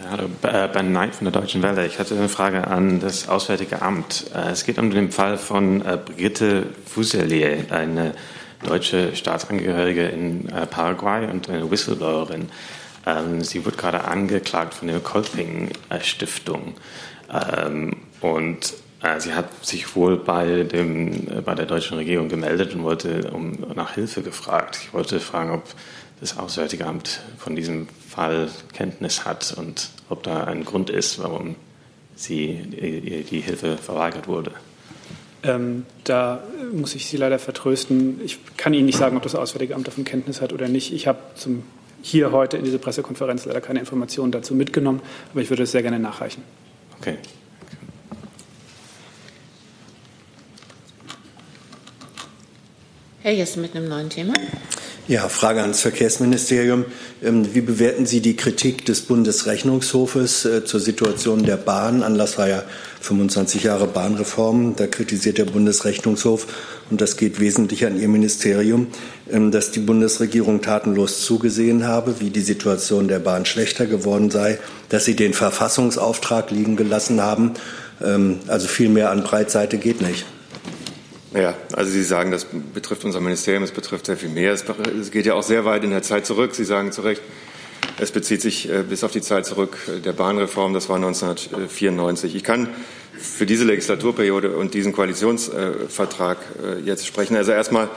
Hallo, 0.07 0.25
äh, 0.43 0.67
Ben 0.67 0.89
Knight 0.89 1.15
von 1.15 1.25
der 1.25 1.41
Deutschen 1.41 1.63
Welle. 1.63 1.87
Ich 1.87 1.97
hatte 1.97 2.15
eine 2.15 2.29
Frage 2.29 2.67
an 2.67 2.99
das 2.99 3.27
Auswärtige 3.27 3.81
Amt. 3.81 4.25
Äh, 4.35 4.51
es 4.51 4.63
geht 4.63 4.77
um 4.77 4.91
den 4.91 5.11
Fall 5.11 5.37
von 5.37 5.79
Brigitte 5.79 6.67
Fuselier, 6.85 7.65
eine 7.71 8.13
deutsche 8.63 9.15
Staatsangehörige 9.15 10.05
in 10.05 10.47
äh, 10.49 10.67
Paraguay 10.67 11.27
und 11.27 11.49
eine 11.49 11.71
Whistleblowerin. 11.71 12.49
Ähm, 13.07 13.41
sie 13.41 13.65
wird 13.65 13.79
gerade 13.79 14.03
angeklagt 14.03 14.75
von 14.75 14.89
der 14.89 14.99
Kolping-Stiftung. 14.99 16.75
Ähm, 17.31 17.95
und 18.21 18.73
äh, 19.01 19.19
sie 19.19 19.33
hat 19.33 19.65
sich 19.65 19.95
wohl 19.95 20.17
bei, 20.17 20.63
dem, 20.63 21.27
äh, 21.29 21.41
bei 21.41 21.55
der 21.55 21.65
deutschen 21.65 21.97
Regierung 21.97 22.29
gemeldet 22.29 22.75
und 22.75 22.83
wollte 22.83 23.31
um, 23.31 23.57
nach 23.73 23.95
Hilfe 23.95 24.21
gefragt. 24.21 24.79
Ich 24.83 24.93
wollte 24.93 25.19
fragen, 25.19 25.51
ob 25.51 25.63
das 26.19 26.37
Auswärtige 26.37 26.85
Amt 26.85 27.21
von 27.37 27.55
diesem 27.55 27.87
Fall 28.09 28.49
Kenntnis 28.73 29.25
hat 29.25 29.53
und 29.57 29.89
ob 30.09 30.23
da 30.23 30.45
ein 30.45 30.63
Grund 30.63 30.89
ist, 30.89 31.19
warum 31.19 31.55
sie, 32.15 33.23
die, 33.29 33.41
Hilfe 33.41 33.77
verweigert 33.77 34.27
wurde. 34.27 34.51
Ähm, 35.43 35.85
da 36.05 36.43
muss 36.73 36.95
ich 36.95 37.05
Sie 37.05 37.17
leider 37.17 37.37
vertrösten. 37.37 38.19
Ich 38.23 38.39
kann 38.57 38.73
Ihnen 38.73 38.85
nicht 38.85 38.97
sagen, 38.97 39.17
ob 39.17 39.23
das 39.23 39.35
Auswärtige 39.35 39.75
Amt 39.75 39.87
davon 39.87 40.05
Kenntnis 40.05 40.41
hat 40.41 40.53
oder 40.53 40.67
nicht. 40.67 40.93
Ich 40.93 41.07
habe 41.07 41.19
zum 41.35 41.63
hier 42.01 42.31
heute 42.31 42.57
in 42.57 42.63
diese 42.63 42.77
Pressekonferenz 42.77 43.45
leider 43.45 43.61
keine 43.61 43.79
Informationen 43.79 44.31
dazu 44.31 44.53
mitgenommen, 44.53 45.01
aber 45.31 45.41
ich 45.41 45.49
würde 45.49 45.63
es 45.63 45.71
sehr 45.71 45.81
gerne 45.81 45.99
nachreichen. 45.99 46.43
Okay. 46.99 47.17
Herr 53.21 53.33
Jessen 53.33 53.63
mit 53.63 53.75
einem 53.75 53.89
neuen 53.89 54.09
Thema. 54.09 54.33
Ja, 55.07 55.29
Frage 55.29 55.61
ans 55.61 55.81
Verkehrsministerium. 55.81 56.85
Ähm, 57.23 57.53
wie 57.53 57.61
bewerten 57.61 58.07
Sie 58.07 58.21
die 58.21 58.35
Kritik 58.35 58.85
des 58.85 59.01
Bundesrechnungshofes 59.01 60.45
äh, 60.45 60.65
zur 60.65 60.79
Situation 60.79 61.43
der 61.43 61.57
Bahn? 61.57 62.01
Anlass 62.01 62.39
war 62.39 62.49
ja 62.49 62.63
25 63.01 63.61
Jahre 63.61 63.85
Bahnreform. 63.85 64.75
Da 64.75 64.87
kritisiert 64.87 65.37
der 65.37 65.45
Bundesrechnungshof, 65.45 66.47
und 66.89 67.01
das 67.01 67.17
geht 67.17 67.39
wesentlich 67.39 67.85
an 67.85 67.99
Ihr 67.99 68.07
Ministerium, 68.07 68.87
ähm, 69.31 69.51
dass 69.51 69.69
die 69.69 69.79
Bundesregierung 69.79 70.63
tatenlos 70.63 71.21
zugesehen 71.21 71.85
habe, 71.85 72.19
wie 72.19 72.31
die 72.31 72.41
Situation 72.41 73.07
der 73.07 73.19
Bahn 73.19 73.45
schlechter 73.45 73.85
geworden 73.85 74.31
sei, 74.31 74.57
dass 74.89 75.05
sie 75.05 75.15
den 75.15 75.33
Verfassungsauftrag 75.33 76.49
liegen 76.49 76.77
gelassen 76.77 77.21
haben. 77.21 77.51
Ähm, 78.03 78.39
also 78.47 78.67
viel 78.67 78.89
mehr 78.89 79.11
an 79.11 79.23
Breitseite 79.23 79.77
geht 79.77 80.01
nicht. 80.01 80.25
Ja, 81.35 81.53
also 81.73 81.91
Sie 81.91 82.03
sagen, 82.03 82.31
das 82.31 82.45
betrifft 82.73 83.03
unser 83.03 83.19
Ministerium, 83.19 83.63
es 83.63 83.71
betrifft 83.71 84.05
sehr 84.05 84.15
viel 84.15 84.29
mehr. 84.29 84.53
Es 84.53 85.11
geht 85.11 85.25
ja 85.25 85.33
auch 85.33 85.43
sehr 85.43 85.65
weit 85.65 85.83
in 85.83 85.89
der 85.89 86.01
Zeit 86.01 86.25
zurück. 86.25 86.55
Sie 86.55 86.63
sagen 86.63 86.93
zu 86.93 87.01
Recht, 87.01 87.21
es 87.99 88.11
bezieht 88.11 88.41
sich 88.41 88.69
äh, 88.69 88.83
bis 88.83 89.03
auf 89.03 89.11
die 89.11 89.21
Zeit 89.21 89.45
zurück 89.45 89.77
der 90.05 90.13
Bahnreform, 90.13 90.73
das 90.73 90.87
war 90.87 90.95
1994. 90.95 92.35
Ich 92.35 92.43
kann 92.45 92.69
für 93.17 93.45
diese 93.45 93.65
Legislaturperiode 93.65 94.55
und 94.55 94.73
diesen 94.73 94.93
Koalitionsvertrag 94.93 96.37
äh, 96.63 96.79
jetzt 96.85 97.05
sprechen. 97.05 97.35
Also 97.35 97.51
erstmal, 97.51 97.89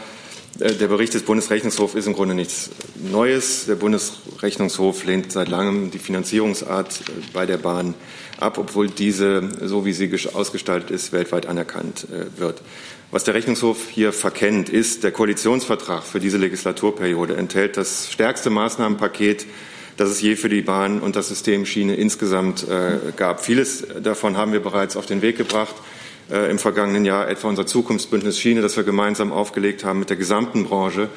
äh, 0.59 0.73
der 0.75 0.89
Bericht 0.89 1.15
des 1.15 1.23
Bundesrechnungshofs 1.23 1.95
ist 1.95 2.09
im 2.09 2.15
Grunde 2.15 2.35
nichts 2.35 2.71
Neues. 3.13 3.67
Der 3.67 3.77
Bundesrechnungshof 3.77 5.05
lehnt 5.05 5.31
seit 5.31 5.49
langem 5.49 5.93
die 5.93 6.01
Finanzierungsart 6.01 7.03
bei 7.33 7.47
der 7.47 7.59
Bahn 7.59 7.95
ab, 8.41 8.59
obwohl 8.59 8.89
diese, 8.89 9.49
so 9.63 9.85
wie 9.85 9.93
sie 9.93 10.11
ausgestaltet 10.33 10.91
ist, 10.91 11.13
weltweit 11.13 11.47
anerkannt 11.47 12.09
wird. 12.37 12.63
Was 13.11 13.25
der 13.25 13.33
Rechnungshof 13.33 13.89
hier 13.89 14.13
verkennt, 14.13 14.69
ist, 14.69 15.03
der 15.03 15.13
Koalitionsvertrag 15.13 16.03
für 16.03 16.21
diese 16.21 16.37
Legislaturperiode 16.37 17.37
enthält 17.37 17.79
das 17.79 18.13
stärkste 18.13 18.51
Maßnahmenpaket, 18.51 19.47
das 19.97 20.11
es 20.11 20.21
je 20.21 20.37
für 20.37 20.51
die 20.51 20.61
Bahn 20.61 21.01
und 21.01 21.17
das 21.17 21.29
System 21.29 21.65
Schiene 21.65 21.95
insgesamt 21.95 22.69
äh, 22.69 22.99
gab. 23.17 23.43
Vieles 23.43 23.87
davon 24.03 24.37
haben 24.37 24.53
wir 24.53 24.61
bereits 24.61 24.95
auf 24.95 25.07
den 25.07 25.23
Weg 25.23 25.39
gebracht 25.39 25.75
äh, 26.31 26.51
im 26.51 26.59
vergangenen 26.59 27.07
Jahr, 27.07 27.31
etwa 27.31 27.49
unser 27.49 27.67
Zukunftsbündnis 27.67 28.39
Schiene, 28.39 28.61
das 28.61 28.77
wir 28.77 28.85
gemeinsam 28.85 29.33
aufgelegt 29.33 29.85
haben 29.85 30.01
mit 30.01 30.11
der 30.11 30.19
gesamten 30.19 30.65
Branche 30.65 31.09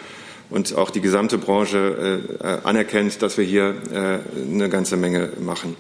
und 0.50 0.74
auch 0.78 0.92
die 0.92 1.02
gesamte 1.02 1.38
Branche 1.38 2.22
äh, 2.42 2.66
anerkennt, 2.66 3.22
dass 3.22 3.38
wir 3.38 3.44
hier 3.44 3.76
äh, 3.92 4.50
eine 4.50 4.70
ganze 4.70 4.96
Menge 4.96 5.34
machen. 5.42 5.76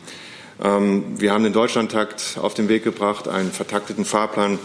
Ähm, 0.61 1.05
wir 1.19 1.31
haben 1.31 1.45
den 1.45 1.53
Deutschlandtakt 1.53 2.37
auf 2.41 2.53
den 2.53 2.67
Weg 2.67 2.83
gebracht, 2.83 3.29
einen 3.29 3.53
vertakteten 3.53 4.03
Fahrplan 4.03 4.59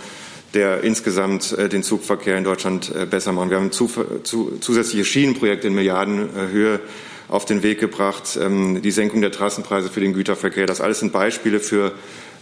der 0.56 0.82
insgesamt 0.82 1.52
äh, 1.52 1.68
den 1.68 1.82
Zugverkehr 1.82 2.38
in 2.38 2.44
Deutschland 2.44 2.90
äh, 2.94 3.04
besser 3.04 3.32
macht. 3.32 3.50
Wir 3.50 3.58
haben 3.58 3.72
zu, 3.72 3.88
zu, 4.22 4.56
zusätzliche 4.58 5.04
Schienenprojekte 5.04 5.66
in 5.66 5.74
Milliardenhöhe 5.74 6.80
auf 7.28 7.44
den 7.44 7.62
Weg 7.62 7.78
gebracht, 7.78 8.38
ähm, 8.40 8.80
die 8.80 8.90
Senkung 8.90 9.20
der 9.20 9.30
Trassenpreise 9.30 9.90
für 9.90 10.00
den 10.00 10.14
Güterverkehr. 10.14 10.66
Das 10.66 10.80
alles 10.80 11.00
sind 11.00 11.12
Beispiele 11.12 11.60
für 11.60 11.92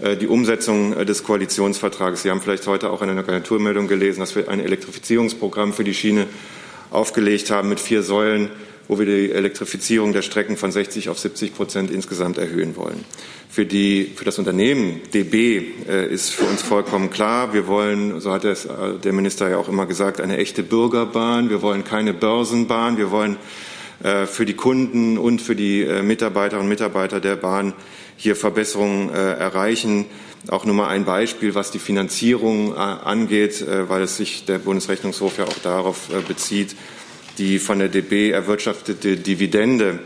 äh, 0.00 0.16
die 0.16 0.28
Umsetzung 0.28 1.04
des 1.04 1.24
Koalitionsvertrages. 1.24 2.22
Sie 2.22 2.30
haben 2.30 2.40
vielleicht 2.40 2.68
heute 2.68 2.90
auch 2.90 3.02
in 3.02 3.10
einer 3.10 3.28
Agenturmeldung 3.28 3.88
gelesen, 3.88 4.20
dass 4.20 4.36
wir 4.36 4.48
ein 4.48 4.60
Elektrifizierungsprogramm 4.60 5.72
für 5.72 5.84
die 5.84 5.94
Schiene 5.94 6.26
aufgelegt 6.92 7.50
haben 7.50 7.68
mit 7.68 7.80
vier 7.80 8.04
Säulen 8.04 8.48
wo 8.88 8.98
wir 8.98 9.06
die 9.06 9.32
Elektrifizierung 9.32 10.12
der 10.12 10.22
Strecken 10.22 10.56
von 10.56 10.70
60 10.70 11.08
auf 11.08 11.18
70 11.18 11.54
Prozent 11.54 11.90
insgesamt 11.90 12.38
erhöhen 12.38 12.76
wollen. 12.76 13.04
Für, 13.48 13.64
die, 13.64 14.12
für 14.16 14.24
das 14.24 14.38
Unternehmen 14.38 15.00
DB 15.12 15.62
äh, 15.88 16.12
ist 16.12 16.30
für 16.30 16.44
uns 16.44 16.60
vollkommen 16.60 17.10
klar, 17.10 17.54
wir 17.54 17.66
wollen, 17.66 18.20
so 18.20 18.32
hat 18.32 18.44
es, 18.44 18.64
äh, 18.66 18.98
der 19.02 19.12
Minister 19.12 19.48
ja 19.48 19.58
auch 19.58 19.68
immer 19.68 19.86
gesagt, 19.86 20.20
eine 20.20 20.38
echte 20.38 20.62
Bürgerbahn. 20.62 21.50
Wir 21.50 21.62
wollen 21.62 21.84
keine 21.84 22.12
Börsenbahn. 22.12 22.98
Wir 22.98 23.10
wollen 23.10 23.36
äh, 24.02 24.26
für 24.26 24.44
die 24.44 24.54
Kunden 24.54 25.18
und 25.18 25.40
für 25.40 25.54
die 25.54 25.84
Mitarbeiterinnen 25.84 26.64
und 26.64 26.68
Mitarbeiter 26.68 27.20
der 27.20 27.36
Bahn 27.36 27.74
hier 28.16 28.36
Verbesserungen 28.36 29.10
erreichen. 29.10 30.06
Auch 30.48 30.64
nur 30.64 30.74
mal 30.74 30.88
ein 30.88 31.04
Beispiel, 31.04 31.54
was 31.54 31.70
die 31.70 31.78
Finanzierung 31.78 32.76
angeht, 32.76 33.64
weil 33.88 34.02
es 34.02 34.16
sich 34.16 34.44
der 34.44 34.58
Bundesrechnungshof 34.58 35.38
ja 35.38 35.44
auch 35.44 35.58
darauf 35.62 36.08
bezieht 36.28 36.76
die 37.38 37.58
von 37.58 37.78
der 37.78 37.88
DB 37.88 38.30
erwirtschaftete 38.30 39.16
Dividende, 39.16 39.98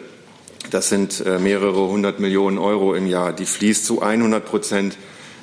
das 0.71 0.89
sind 0.89 1.25
äh, 1.25 1.39
mehrere 1.39 1.89
hundert 1.89 2.21
Millionen 2.21 2.59
Euro 2.59 2.95
im 2.95 3.07
Jahr, 3.07 3.33
die 3.33 3.47
fließt 3.47 3.85
zu 3.85 4.03
100 4.03 4.45
Prozent 4.45 4.99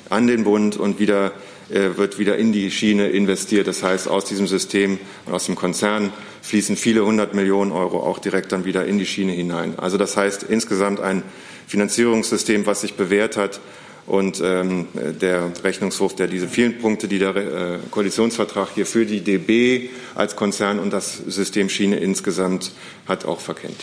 an 0.08 0.26
den 0.26 0.44
Bund 0.44 0.76
und 0.76 1.00
wieder, 1.00 1.32
äh, 1.68 1.96
wird 1.96 2.18
wieder 2.18 2.36
in 2.36 2.52
die 2.52 2.70
Schiene 2.70 3.08
investiert. 3.08 3.66
Das 3.66 3.82
heißt, 3.82 4.08
aus 4.08 4.24
diesem 4.24 4.46
System 4.46 4.98
und 5.26 5.32
aus 5.32 5.46
dem 5.46 5.56
Konzern 5.56 6.12
fließen 6.42 6.76
viele 6.76 7.04
hundert 7.04 7.34
Millionen 7.34 7.72
Euro 7.72 8.00
auch 8.00 8.18
direkt 8.18 8.52
dann 8.52 8.64
wieder 8.64 8.86
in 8.86 8.98
die 8.98 9.06
Schiene 9.06 9.32
hinein. 9.32 9.78
Also 9.78 9.98
das 9.98 10.16
heißt 10.16 10.44
insgesamt 10.44 11.00
ein 11.00 11.22
Finanzierungssystem, 11.66 12.66
was 12.66 12.82
sich 12.82 12.94
bewährt 12.94 13.36
hat 13.36 13.60
und 14.06 14.40
ähm, 14.40 14.86
der 15.20 15.50
Rechnungshof, 15.64 16.14
der 16.14 16.28
diese 16.28 16.48
vielen 16.48 16.78
Punkte, 16.78 17.08
die 17.08 17.18
der 17.18 17.34
äh, 17.36 17.78
Koalitionsvertrag 17.90 18.68
hier 18.74 18.86
für 18.86 19.04
die 19.04 19.20
DB 19.20 19.90
als 20.14 20.36
Konzern 20.36 20.78
und 20.78 20.92
das 20.92 21.18
System 21.26 21.68
Schiene 21.68 21.96
insgesamt 21.96 22.72
hat, 23.06 23.24
auch 23.24 23.40
verkennt. 23.40 23.76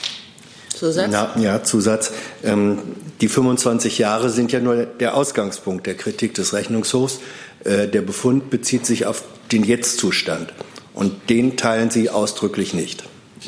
Zusatz? 0.73 1.09
Na, 1.11 1.33
ja, 1.39 1.63
Zusatz. 1.63 2.11
Ähm, 2.43 2.79
die 3.21 3.27
25 3.27 3.99
Jahre 3.99 4.29
sind 4.29 4.51
ja 4.51 4.59
nur 4.59 4.85
der 4.85 5.15
Ausgangspunkt 5.15 5.87
der 5.87 5.95
Kritik 5.95 6.33
des 6.33 6.53
Rechnungshofs. 6.53 7.19
Äh, 7.63 7.87
der 7.87 8.01
Befund 8.01 8.49
bezieht 8.49 8.85
sich 8.85 9.05
auf 9.05 9.23
den 9.51 9.63
Jetztzustand. 9.63 10.53
Und 10.93 11.29
den 11.29 11.57
teilen 11.57 11.89
Sie 11.89 12.09
ausdrücklich 12.09 12.73
nicht. 12.73 13.03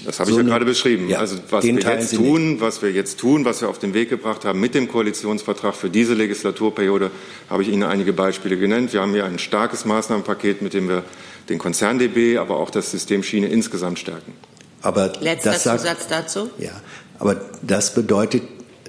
Das 0.06 0.20
habe 0.20 0.32
so 0.32 0.38
ich 0.40 0.44
ja 0.44 0.50
gerade 0.50 0.66
beschrieben. 0.66 1.10
Ja, 1.10 1.20
also 1.20 1.38
was 1.50 1.64
wir 1.64 1.74
jetzt 1.74 2.16
tun, 2.16 2.52
nicht. 2.52 2.62
was 2.62 2.82
wir 2.82 2.92
jetzt 2.92 3.20
tun, 3.20 3.46
was 3.46 3.62
wir 3.62 3.70
auf 3.70 3.80
den 3.80 3.94
Weg 3.94 4.10
gebracht 4.10 4.46
haben 4.46 4.60
mit 4.60 4.76
dem 4.76 4.88
Koalitionsvertrag 4.88 5.76
für 5.76 5.90
diese 5.90 6.14
Legislaturperiode, 6.14 7.12
habe 7.50 7.64
ich 7.64 7.70
Ihnen 7.70 7.84
einige 7.84 8.14
Beispiele 8.14 8.58
genannt. 8.58 8.94
Wir 8.94 9.02
haben 9.02 9.14
hier 9.14 9.26
ein 9.26 9.40
starkes 9.40 9.86
Maßnahmenpaket, 9.86 10.62
mit 10.62 10.74
dem 10.74 10.90
wir 10.90 11.04
den 11.50 11.60
Konzern 11.60 12.00
DB, 12.00 12.38
aber 12.38 12.58
auch 12.58 12.70
das 12.70 12.92
System 12.92 13.24
Schiene 13.24 13.48
insgesamt 13.48 14.00
stärken. 14.00 14.34
Aber 14.82 15.14
Letzter 15.20 15.52
das 15.52 15.64
sagt, 15.64 15.82
Zusatz 15.82 16.08
dazu? 16.08 16.50
Ja, 16.58 16.72
aber 17.20 17.42
das 17.62 17.94
bedeutet, 17.94 18.44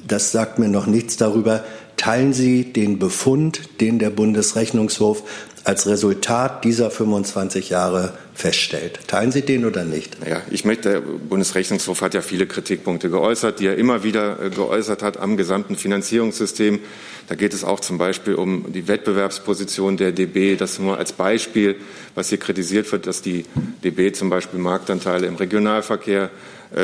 das 0.06 0.32
sagt 0.32 0.58
mir 0.58 0.68
noch 0.68 0.86
nichts 0.86 1.16
darüber. 1.16 1.64
Teilen 1.96 2.32
Sie 2.32 2.72
den 2.72 2.98
Befund, 2.98 3.80
den 3.80 3.98
der 3.98 4.10
Bundesrechnungshof 4.10 5.22
als 5.66 5.88
Resultat 5.88 6.62
dieser 6.62 6.92
25 6.92 7.70
Jahre 7.70 8.12
feststellt. 8.34 9.00
Teilen 9.08 9.32
Sie 9.32 9.42
den 9.42 9.64
oder 9.64 9.84
nicht? 9.84 10.16
Ja, 10.24 10.40
ich 10.48 10.64
möchte, 10.64 10.90
der 10.90 11.00
Bundesrechnungshof 11.00 12.02
hat 12.02 12.14
ja 12.14 12.22
viele 12.22 12.46
Kritikpunkte 12.46 13.10
geäußert, 13.10 13.58
die 13.58 13.66
er 13.66 13.76
immer 13.76 14.04
wieder 14.04 14.40
äh, 14.40 14.50
geäußert 14.50 15.02
hat 15.02 15.16
am 15.16 15.36
gesamten 15.36 15.74
Finanzierungssystem. 15.74 16.78
Da 17.26 17.34
geht 17.34 17.52
es 17.52 17.64
auch 17.64 17.80
zum 17.80 17.98
Beispiel 17.98 18.36
um 18.36 18.72
die 18.72 18.86
Wettbewerbsposition 18.86 19.96
der 19.96 20.12
DB. 20.12 20.54
Das 20.54 20.78
nur 20.78 20.98
als 20.98 21.12
Beispiel, 21.12 21.74
was 22.14 22.28
hier 22.28 22.38
kritisiert 22.38 22.92
wird, 22.92 23.08
dass 23.08 23.20
die 23.20 23.44
DB 23.82 24.12
zum 24.12 24.30
Beispiel 24.30 24.60
Marktanteile 24.60 25.26
im 25.26 25.34
Regionalverkehr 25.34 26.30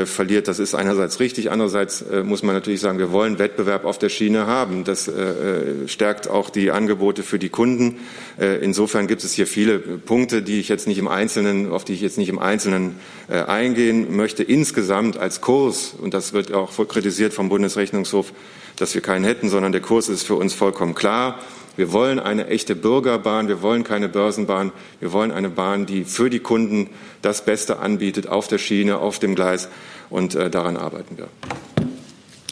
verliert. 0.04 0.48
Das 0.48 0.58
ist 0.58 0.74
einerseits 0.74 1.20
richtig, 1.20 1.50
andererseits 1.50 2.02
äh, 2.02 2.22
muss 2.22 2.42
man 2.42 2.54
natürlich 2.54 2.80
sagen, 2.80 2.98
wir 2.98 3.10
wollen 3.10 3.38
Wettbewerb 3.38 3.84
auf 3.84 3.98
der 3.98 4.08
Schiene 4.08 4.46
haben. 4.46 4.84
Das 4.84 5.08
äh, 5.08 5.12
äh 5.12 5.88
stärkt 5.88 6.28
auch 6.28 6.50
die 6.50 6.70
Angebote 6.70 7.22
für 7.22 7.38
die 7.38 7.48
Kunden. 7.48 7.98
Äh, 8.40 8.62
insofern 8.64 9.06
gibt 9.06 9.24
es 9.24 9.32
hier 9.32 9.46
viele 9.46 9.78
Punkte, 9.78 10.42
die 10.42 10.60
ich 10.60 10.68
jetzt 10.68 10.86
nicht 10.86 10.98
im 10.98 11.08
Einzelnen, 11.08 11.70
auf 11.70 11.84
die 11.84 11.94
ich 11.94 12.00
jetzt 12.00 12.18
nicht 12.18 12.28
im 12.28 12.38
Einzelnen 12.38 12.96
äh, 13.28 13.42
eingehen 13.42 14.14
möchte. 14.16 14.42
Insgesamt 14.42 15.16
als 15.16 15.40
Kurs, 15.40 15.94
und 16.00 16.14
das 16.14 16.32
wird 16.32 16.52
auch 16.52 16.72
kritisiert 16.88 17.32
vom 17.32 17.48
Bundesrechnungshof, 17.48 18.32
dass 18.76 18.94
wir 18.94 19.02
keinen 19.02 19.24
hätten, 19.24 19.48
sondern 19.48 19.72
der 19.72 19.80
Kurs 19.80 20.08
ist 20.08 20.22
für 20.22 20.36
uns 20.36 20.54
vollkommen 20.54 20.94
klar. 20.94 21.40
Wir 21.76 21.92
wollen 21.92 22.20
eine 22.20 22.48
echte 22.48 22.76
Bürgerbahn, 22.76 23.48
wir 23.48 23.62
wollen 23.62 23.82
keine 23.82 24.08
Börsenbahn, 24.08 24.72
wir 25.00 25.12
wollen 25.12 25.32
eine 25.32 25.48
Bahn, 25.48 25.86
die 25.86 26.04
für 26.04 26.28
die 26.28 26.40
Kunden 26.40 26.90
das 27.22 27.44
Beste 27.44 27.78
anbietet 27.78 28.28
auf 28.28 28.46
der 28.46 28.58
Schiene, 28.58 28.98
auf 28.98 29.18
dem 29.18 29.34
Gleis 29.34 29.68
und 30.10 30.34
äh, 30.34 30.50
daran 30.50 30.76
arbeiten 30.76 31.16
wir. 31.16 31.28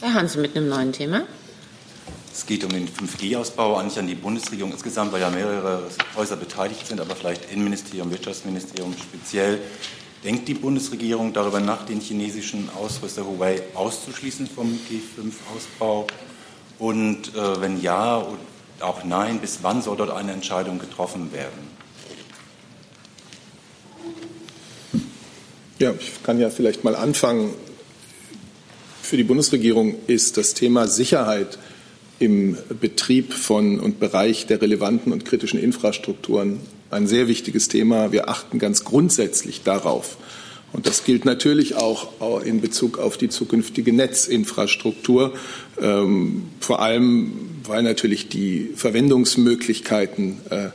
Herr 0.01 0.15
Hansen 0.15 0.41
mit 0.41 0.57
einem 0.57 0.69
neuen 0.69 0.91
Thema. 0.91 1.21
Es 2.33 2.45
geht 2.45 2.63
um 2.63 2.71
den 2.71 2.87
5G-Ausbau, 2.87 3.75
eigentlich 3.75 3.99
an 3.99 4.07
die 4.07 4.15
Bundesregierung 4.15 4.71
insgesamt, 4.71 5.11
weil 5.11 5.21
ja 5.21 5.29
mehrere 5.29 5.83
Häuser 6.15 6.37
beteiligt 6.37 6.87
sind, 6.87 6.99
aber 6.99 7.15
vielleicht 7.15 7.51
Innenministerium, 7.51 8.09
Wirtschaftsministerium 8.09 8.95
speziell. 8.97 9.59
Denkt 10.23 10.47
die 10.47 10.53
Bundesregierung 10.53 11.33
darüber 11.33 11.59
nach, 11.59 11.85
den 11.85 11.99
chinesischen 11.99 12.69
Ausrüster 12.75 13.25
Huawei 13.25 13.61
auszuschließen 13.75 14.47
vom 14.47 14.71
G5-Ausbau? 14.71 16.07
Und 16.79 17.35
äh, 17.35 17.61
wenn 17.61 17.81
ja, 17.81 18.25
auch 18.81 19.03
nein, 19.03 19.39
bis 19.39 19.59
wann 19.61 19.81
soll 19.81 19.97
dort 19.97 20.11
eine 20.11 20.31
Entscheidung 20.31 20.79
getroffen 20.79 21.31
werden? 21.33 21.81
Ja, 25.79 25.93
ich 25.99 26.23
kann 26.23 26.39
ja 26.39 26.49
vielleicht 26.49 26.83
mal 26.83 26.95
anfangen. 26.95 27.53
für 29.01 29.17
die 29.17 29.23
Bundesregierung 29.23 29.95
ist 30.07 30.37
das 30.37 30.53
Thema 30.53 30.87
Sicherheit 30.87 31.57
im 32.19 32.55
Betrieb 32.79 33.33
von 33.33 33.79
und 33.79 33.99
Bereich 33.99 34.45
der 34.45 34.61
relevanten 34.61 35.11
und 35.11 35.25
kritischen 35.25 35.59
Infrastrukturen 35.59 36.59
ein 36.91 37.07
sehr 37.07 37.27
wichtiges 37.27 37.67
Thema. 37.67 38.11
Wir 38.11 38.29
achten 38.29 38.59
ganz 38.59 38.83
grundsätzlich 38.83 39.63
darauf. 39.63 40.17
Und 40.73 40.87
das 40.87 41.03
gilt 41.03 41.25
natürlich 41.25 41.75
auch 41.75 42.41
in 42.43 42.61
Bezug 42.61 42.97
auf 42.97 43.17
die 43.17 43.29
zukünftige 43.29 43.93
Netzinfrastruktur, 43.93 45.33
ähm, 45.81 46.43
vor 46.59 46.81
allem 46.81 47.33
weil 47.67 47.83
natürlich 47.83 48.29
die 48.29 48.71
Verwendungsmöglichkeiten 48.75 50.39
äh, 50.49 50.69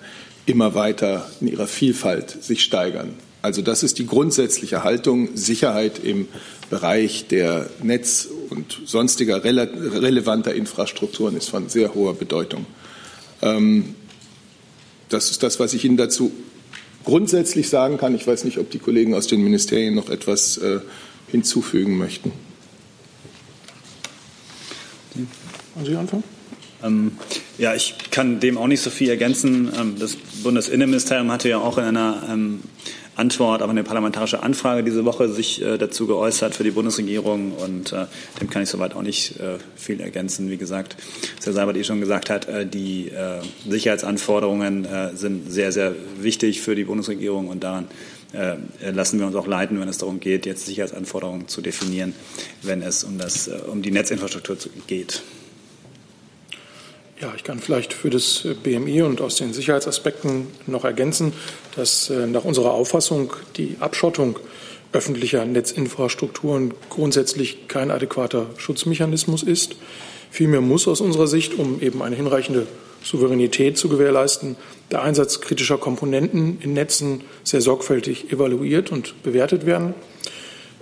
immer 0.44 0.74
weiter 0.74 1.28
in 1.40 1.48
ihrer 1.48 1.66
Vielfalt 1.66 2.42
sich 2.42 2.62
steigern. 2.62 3.14
Also 3.42 3.62
das 3.62 3.82
ist 3.82 3.98
die 3.98 4.06
grundsätzliche 4.06 4.85
Haltung. 4.85 5.37
Sicherheit 5.37 6.00
im 6.02 6.28
Bereich 6.70 7.28
der 7.28 7.70
Netz- 7.82 8.28
und 8.50 8.80
sonstiger 8.85 9.44
rele 9.44 9.70
relevanter 10.02 10.54
Infrastrukturen 10.54 11.37
ist 11.37 11.48
von 11.48 11.68
sehr 11.68 11.94
hoher 11.94 12.14
Bedeutung. 12.14 12.66
Ähm, 13.42 13.94
das 15.09 15.30
ist 15.30 15.42
das, 15.42 15.61
was 15.61 15.74
ich 15.74 15.85
Ihnen 15.85 15.96
dazu 15.96 16.32
grundsätzlich 17.07 17.71
sagen 17.71 17.97
kann. 17.97 18.14
Ich 18.14 18.27
weiß 18.27 18.45
nicht, 18.45 18.59
ob 18.59 18.71
die 18.71 18.79
Kollegen 18.79 19.14
aus 19.14 19.27
den 19.27 19.40
Ministerien 19.40 19.95
noch 19.95 20.11
etwas 20.11 20.59
äh, 20.59 20.81
hinzufügen 21.29 21.97
möchten. 21.97 22.33
Wollen 25.75 25.87
Sie 25.87 25.97
anfangen? 25.97 26.25
Ähm, 26.83 27.12
ja, 27.57 27.75
ich 27.75 27.95
kann 28.11 28.40
dem 28.40 28.59
auch 28.59 28.66
nicht 28.66 28.83
so 28.83 28.90
viel 28.90 29.09
ergänzen. 29.09 29.73
Ähm, 29.79 29.95
das 29.99 30.16
Bundesinnenministerium 30.42 31.31
hatte 31.31 31.49
ja 31.49 31.59
auch 31.59 31.79
in 31.79 31.85
einer 31.85 32.23
ähm, 32.29 32.61
Antwort 33.16 33.62
auf 33.62 33.70
eine 33.70 33.83
parlamentarische 33.83 34.42
Anfrage 34.42 34.85
diese 34.85 35.05
Woche 35.05 35.29
sich 35.29 35.62
äh, 35.62 35.79
dazu 35.79 36.07
geäußert 36.07 36.55
für 36.55 36.64
die 36.64 36.70
Bundesregierung 36.70 37.52
und 37.52 37.92
äh, 37.92 38.07
dem 38.40 38.50
kann 38.50 38.62
ich 38.62 38.68
soweit 38.68 38.94
auch 38.94 39.02
nicht 39.02 39.40
äh, 39.40 39.59
viel 39.74 40.00
ergänzen. 40.00 40.50
Wie 40.50 40.59
gesagt, 40.59 40.96
was 41.37 41.46
Herr 41.46 41.55
Seibert 41.55 41.76
eh 41.76 41.85
schon 41.85 42.00
gesagt 42.00 42.29
hat, 42.29 42.46
äh, 42.46 42.66
die 42.66 43.09
äh, 43.09 43.40
Sicherheitsanforderungen 43.68 44.85
äh, 44.85 45.16
sind 45.16 45.50
sehr, 45.50 45.72
sehr 45.72 45.94
wichtig 46.20 46.61
für 46.61 46.74
die 46.74 46.85
Bundesregierung 46.85 47.48
und 47.48 47.64
daran 47.64 47.88
lassen 48.83 49.18
wir 49.18 49.26
uns 49.26 49.37
auch 49.37 49.46
leiten, 49.46 49.81
wenn 49.81 49.88
es 49.88 49.96
darum 49.96 50.20
geht, 50.20 50.44
jetzt 50.44 50.66
Sicherheitsanforderungen 50.66 51.48
zu 51.48 51.62
definieren, 51.62 52.12
wenn 52.61 52.83
es 52.83 53.02
um, 53.02 53.16
das, 53.16 53.48
um 53.48 53.81
die 53.81 53.90
Netzinfrastruktur 53.90 54.59
geht. 54.87 55.22
Ja, 57.18 57.33
ich 57.35 57.44
kann 57.44 57.61
vielleicht 57.61 57.94
für 57.94 58.11
das 58.11 58.46
BMI 58.62 59.00
und 59.00 59.22
aus 59.22 59.37
den 59.37 59.55
Sicherheitsaspekten 59.55 60.48
noch 60.66 60.85
ergänzen, 60.85 61.33
dass 61.74 62.11
äh, 62.11 62.26
nach 62.26 62.44
unserer 62.44 62.72
Auffassung 62.72 63.33
die 63.57 63.76
Abschottung 63.81 64.38
öffentlicher 64.92 65.46
Netzinfrastrukturen 65.46 66.74
grundsätzlich 66.90 67.68
kein 67.68 67.90
adäquater 67.90 68.50
Schutzmechanismus 68.59 69.42
ist. 69.42 69.76
Vielmehr 70.31 70.61
muss 70.61 70.87
aus 70.88 71.00
unserer 71.00 71.26
Sicht, 71.26 71.59
um 71.59 71.81
eben 71.81 72.02
eine 72.02 72.16
hinreichende 72.16 72.66
Souveränität 73.02 73.79
zu 73.79 73.88
gewährleisten, 73.88 74.57
der 74.90 75.00
Einsatz 75.02 75.40
kritischer 75.40 75.79
Komponenten 75.79 76.59
in 76.61 76.74
Netzen 76.74 77.22
sehr 77.44 77.62
sorgfältig 77.62 78.31
evaluiert 78.31 78.92
und 78.92 79.22
bewertet 79.22 79.64
werden. 79.64 79.94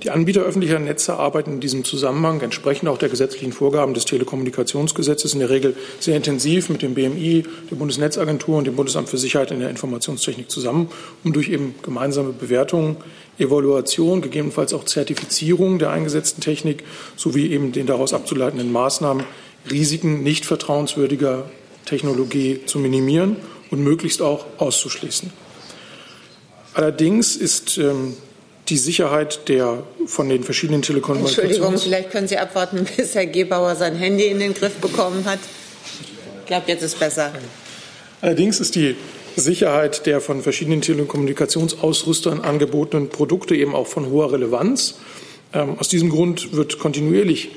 Die 0.03 0.11
Anbieter 0.11 0.43
öffentlicher 0.43 0.79
Netze 0.79 1.15
arbeiten 1.15 1.53
in 1.53 1.61
diesem 1.61 1.85
Zusammenhang 1.85 2.41
entsprechend 2.41 2.89
auch 2.89 2.99
der 2.99 3.09
gesetzlichen 3.09 3.53
Vorgaben 3.53 3.95
des 3.95 4.05
Telekommunikationsgesetzes 4.05 5.35
in 5.35 5.41
der 5.41 5.51
Regel 5.51 5.77
sehr 6.01 6.17
intensiv 6.17 6.69
mit 6.69 6.83
dem 6.83 6.95
BMI, 6.95 7.45
der 7.71 7.77
Bundesnetzagentur 7.77 8.59
und 8.59 8.67
dem 8.67 8.75
Bundesamt 8.77 9.09
für 9.09 9.19
Sicherheit 9.19 9.53
in 9.53 9.61
der 9.61 9.71
Informationstechnik 9.71 10.51
zusammen, 10.51 10.91
um 11.23 11.33
durch 11.33 11.49
eben 11.49 11.77
gemeinsame 11.83 12.33
Bewertungen, 12.33 12.97
Evaluation, 13.39 14.21
gegebenenfalls 14.21 14.75
auch 14.75 14.85
Zertifizierung 14.85 15.79
der 15.79 15.91
eingesetzten 15.91 16.41
Technik 16.43 16.85
sowie 17.17 17.51
eben 17.51 17.73
den 17.73 17.87
daraus 17.87 18.13
abzuleitenden 18.13 18.73
Maßnahmen 18.73 19.25
Risiken 19.71 20.23
nicht 20.23 20.45
vertrauenswürdiger 20.45 21.45
Technologie 21.87 22.61
zu 22.67 22.79
minimieren 22.79 23.37
und 23.71 23.83
möglichst 23.83 24.23
auch 24.23 24.47
auszuschließen. 24.59 25.31
Allerdings 26.75 27.37
ist 27.37 27.79
ähm, 27.79 28.15
die 28.69 28.79
Sicherheit 28.79 29.49
der 29.49 29.83
von 30.07 30.29
den 30.29 30.43
verschiedenen 30.43 30.83
Telekommunikations... 30.83 31.51
Entschuldigung, 31.51 31.79
vielleicht 31.79 32.11
können 32.11 32.29
Sie 32.29 32.39
abwarten, 32.39 32.87
bis 32.97 33.15
Herr 33.15 33.27
Gebauer 33.27 33.77
sein 33.77 33.97
Handy 33.97 34.27
in 34.27 34.39
den 34.39 34.55
Griff 34.55 34.75
bekommen 34.75 35.25
hat. 35.25 35.41
Ich 36.41 36.47
glaube, 36.47 36.65
jetzt 36.67 36.83
ist 36.83 36.99
besser. 36.99 37.33
Allerdings 38.21 38.61
ist 38.61 38.75
die 38.75 38.97
Sicherheit 39.37 40.07
der 40.07 40.21
von 40.21 40.43
verschiedenen 40.43 40.81
Telekommunikationsausrüstern 40.81 42.41
angebotenen 42.41 43.09
Produkte 43.09 43.57
eben 43.57 43.75
auch 43.75 43.87
von 43.87 44.11
hoher 44.11 44.33
Relevanz. 44.33 44.97
Ähm, 45.53 45.79
aus 45.79 45.89
diesem 45.89 46.11
Grund 46.11 46.53
wird 46.55 46.79
kontinuierlich 46.79 47.51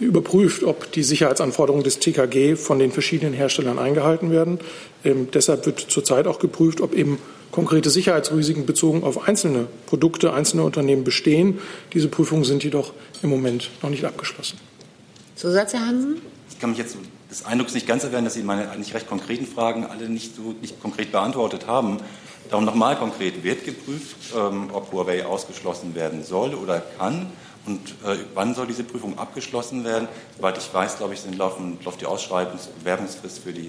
überprüft, 0.00 0.62
ob 0.64 0.92
die 0.92 1.02
Sicherheitsanforderungen 1.02 1.84
des 1.84 1.98
TKG 1.98 2.56
von 2.56 2.78
den 2.78 2.92
verschiedenen 2.92 3.32
Herstellern 3.32 3.78
eingehalten 3.78 4.30
werden. 4.30 4.60
Ähm, 5.04 5.28
deshalb 5.32 5.66
wird 5.66 5.80
zurzeit 5.80 6.26
auch 6.26 6.38
geprüft, 6.38 6.80
ob 6.80 6.94
eben 6.94 7.18
konkrete 7.50 7.90
Sicherheitsrisiken 7.90 8.66
bezogen 8.66 9.04
auf 9.04 9.26
einzelne 9.28 9.66
Produkte 9.86 10.32
einzelner 10.32 10.64
Unternehmen 10.64 11.04
bestehen. 11.04 11.58
Diese 11.92 12.08
Prüfungen 12.08 12.44
sind 12.44 12.64
jedoch 12.64 12.92
im 13.22 13.30
Moment 13.30 13.70
noch 13.82 13.90
nicht 13.90 14.04
abgeschlossen. 14.04 14.58
Zusatz, 15.36 15.72
Herr 15.72 15.86
Hansen? 15.86 16.20
Ich 16.50 16.58
kann 16.58 16.70
mich 16.70 16.78
jetzt 16.78 16.96
des 17.30 17.44
Eindrucks 17.44 17.74
nicht 17.74 17.86
ganz 17.86 18.04
erwehren, 18.04 18.24
dass 18.24 18.34
Sie 18.34 18.42
meine 18.42 18.70
eigentlich 18.70 18.94
recht 18.94 19.06
konkreten 19.06 19.46
Fragen 19.46 19.84
alle 19.84 20.08
nicht 20.08 20.34
so 20.34 20.54
nicht 20.60 20.80
konkret 20.80 21.12
beantwortet 21.12 21.66
haben. 21.66 21.98
Darum 22.50 22.64
nochmal 22.64 22.96
konkret, 22.96 23.44
wird 23.44 23.64
geprüft, 23.64 24.16
ähm, 24.34 24.70
ob 24.72 24.90
Huawei 24.90 25.26
ausgeschlossen 25.26 25.94
werden 25.94 26.24
soll 26.24 26.54
oder 26.54 26.82
kann 26.98 27.26
und 27.66 27.90
äh, 28.04 28.16
wann 28.32 28.54
soll 28.54 28.66
diese 28.66 28.82
Prüfung 28.82 29.18
abgeschlossen 29.18 29.84
werden? 29.84 30.08
Soweit 30.38 30.56
ich 30.56 30.72
weiß, 30.72 30.96
glaube 30.96 31.12
ich, 31.12 31.20
sind 31.20 31.36
laufen, 31.36 31.78
läuft 31.84 32.00
die 32.00 32.06
Ausschreibungs- 32.06 32.68
und 32.68 32.78
Bewerbungsfrist 32.78 33.40
für 33.40 33.52
die 33.52 33.66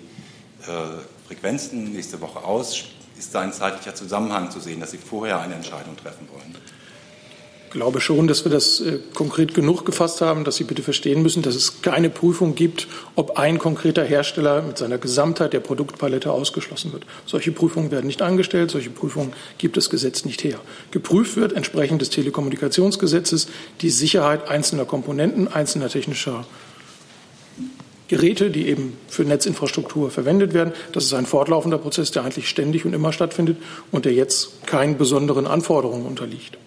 äh, 0.62 1.28
Frequenzen 1.28 1.92
nächste 1.92 2.22
Woche 2.22 2.42
aus 2.44 2.86
ist 3.20 3.36
da 3.36 3.42
ein 3.42 3.54
zeitlicher 3.54 3.94
Zusammenhang 3.94 4.50
zu 4.50 4.60
sehen, 4.60 4.80
dass 4.80 4.92
Sie 4.92 4.98
vorher 4.98 5.42
eine 5.42 5.56
Entscheidung 5.56 5.98
treffen 5.98 6.28
wollen? 6.32 6.56
Ich 7.66 7.74
glaube 7.74 8.02
schon, 8.02 8.28
dass 8.28 8.46
wir 8.46 8.52
das 8.52 8.80
äh, 8.80 8.98
konkret 9.14 9.54
genug 9.54 9.86
gefasst 9.86 10.22
haben, 10.22 10.44
dass 10.44 10.56
Sie 10.56 10.64
bitte 10.64 10.82
verstehen 10.82 11.22
müssen, 11.22 11.44
dass 11.44 11.54
es 11.54 11.84
keine 11.84 12.10
Prüfung 12.10 12.56
gibt, 12.56 12.88
ob 13.16 13.38
ein 13.38 13.60
konkreter 13.60 14.04
Hersteller 14.04 14.64
mit 14.64 14.80
seiner 14.80 14.98
Gesamtheit 14.98 15.54
der 15.54 15.60
Produktpalette 15.60 16.32
ausgeschlossen 16.32 16.94
wird. 16.94 17.06
Solche 17.28 17.52
Prüfungen 17.52 17.92
werden 17.92 18.08
nicht 18.08 18.24
angestellt, 18.24 18.72
solche 18.72 18.90
Prüfungen 18.90 19.34
gibt 19.60 19.78
das 19.78 19.92
Gesetz 19.92 20.26
nicht 20.26 20.44
her. 20.44 20.60
Geprüft 20.90 21.36
wird 21.36 21.54
entsprechend 21.54 22.02
des 22.02 22.10
Telekommunikationsgesetzes 22.10 23.50
die 23.82 23.92
Sicherheit 23.92 24.48
einzelner 24.48 24.86
Komponenten, 24.86 25.48
einzelner 25.48 25.90
technischer 25.90 26.46
Geräte, 28.10 28.50
die 28.50 28.68
eben 28.68 28.98
für 29.08 29.24
Netzinfrastruktur 29.24 30.10
verwendet 30.10 30.54
werden. 30.54 30.74
Das 30.92 31.06
ist 31.06 31.14
ein 31.14 31.28
fortlaufender 31.28 31.78
Prozess, 31.78 32.12
der 32.12 32.24
eigentlich 32.24 32.50
ständig 32.50 32.84
und 32.84 32.94
immer 32.94 33.14
stattfindet 33.14 33.58
und 33.92 34.04
der 34.04 34.14
jetzt 34.14 34.66
keinen 34.66 34.98
besonderen 34.98 35.48
Anforderungen 35.48 36.06
unterliegt. 36.06 36.58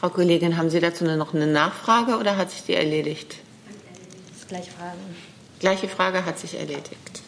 Frau 0.00 0.10
Kollegin, 0.10 0.56
haben 0.56 0.68
Sie 0.68 0.80
dazu 0.80 1.04
noch 1.04 1.32
eine 1.32 1.46
Nachfrage 1.46 2.18
oder 2.18 2.36
hat 2.36 2.50
sich 2.50 2.64
die 2.64 2.74
erledigt? 2.74 3.36
Das 4.36 4.48
gleiche 4.48 4.72
Frage. 4.72 4.98
Gleiche 5.60 5.88
Frage 5.88 6.26
hat 6.26 6.38
sich 6.40 6.58
erledigt. 6.58 7.21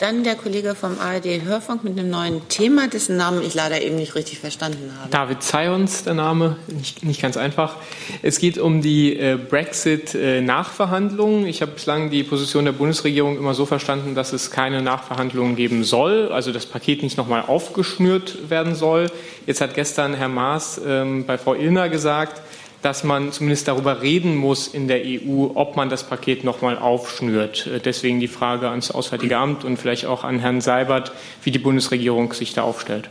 Dann 0.00 0.24
der 0.24 0.34
Kollege 0.34 0.74
vom 0.74 0.98
ARD 0.98 1.44
Hörfunk 1.44 1.84
mit 1.84 1.96
einem 1.98 2.10
neuen 2.10 2.48
Thema, 2.48 2.88
dessen 2.88 3.16
Namen 3.16 3.42
ich 3.42 3.54
leider 3.54 3.80
eben 3.80 3.96
nicht 3.96 4.16
richtig 4.16 4.40
verstanden 4.40 4.92
habe. 4.98 5.08
David 5.10 5.42
Zions, 5.42 6.02
der 6.02 6.14
Name, 6.14 6.56
nicht, 6.66 7.04
nicht 7.04 7.22
ganz 7.22 7.36
einfach. 7.36 7.76
Es 8.22 8.38
geht 8.38 8.58
um 8.58 8.82
die 8.82 9.16
äh, 9.16 9.36
Brexit-Nachverhandlungen. 9.36 11.46
ich 11.46 11.62
habe 11.62 11.72
bislang 11.72 12.10
die 12.10 12.24
Position 12.24 12.64
der 12.64 12.72
Bundesregierung 12.72 13.38
immer 13.38 13.54
so 13.54 13.66
verstanden, 13.66 14.16
dass 14.16 14.32
es 14.32 14.50
keine 14.50 14.82
Nachverhandlungen 14.82 15.54
geben 15.54 15.84
soll, 15.84 16.32
also 16.32 16.50
das 16.50 16.66
Paket 16.66 17.04
nicht 17.04 17.16
nochmal 17.16 17.44
aufgeschnürt 17.46 18.50
werden 18.50 18.74
soll. 18.74 19.12
Jetzt 19.46 19.60
hat 19.60 19.74
gestern 19.74 20.14
Herr 20.14 20.28
Maas 20.28 20.80
ähm, 20.84 21.24
bei 21.24 21.38
Frau 21.38 21.54
Illner 21.54 21.88
gesagt, 21.88 22.42
dass 22.84 23.02
man 23.02 23.32
zumindest 23.32 23.66
darüber 23.66 24.02
reden 24.02 24.36
muss 24.36 24.68
in 24.68 24.88
der 24.88 25.00
EU, 25.04 25.46
ob 25.54 25.74
man 25.74 25.88
das 25.88 26.04
Paket 26.04 26.44
noch 26.44 26.60
mal 26.60 26.76
aufschnürt. 26.76 27.66
Äh, 27.66 27.80
deswegen 27.80 28.20
die 28.20 28.28
Frage 28.28 28.68
ans 28.68 28.90
Auswärtige 28.90 29.38
Amt 29.38 29.64
und 29.64 29.78
vielleicht 29.78 30.04
auch 30.04 30.22
an 30.22 30.38
Herrn 30.38 30.60
Seibert, 30.60 31.12
wie 31.42 31.50
die 31.50 31.58
Bundesregierung 31.58 32.34
sich 32.34 32.52
da 32.52 32.62
aufstellt. 32.62 33.08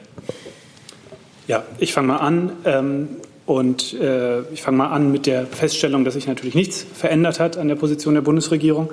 Ja, 1.48 1.64
ich 1.80 1.92
fange 1.92 2.10
mal 2.10 2.18
an. 2.18 2.52
Ähm, 2.66 3.08
und 3.46 3.94
äh, 3.96 4.42
ich 4.54 4.62
fange 4.62 4.78
mal 4.78 4.88
an 4.88 5.12
mit 5.12 5.26
der 5.26 5.46
Feststellung, 5.48 6.06
dass 6.06 6.14
sich 6.14 6.28
natürlich 6.28 6.56
nichts 6.56 6.86
verändert 6.94 7.40
hat 7.40 7.58
an 7.58 7.68
der 7.68 7.76
Position 7.76 8.14
der 8.14 8.22
Bundesregierung 8.22 8.92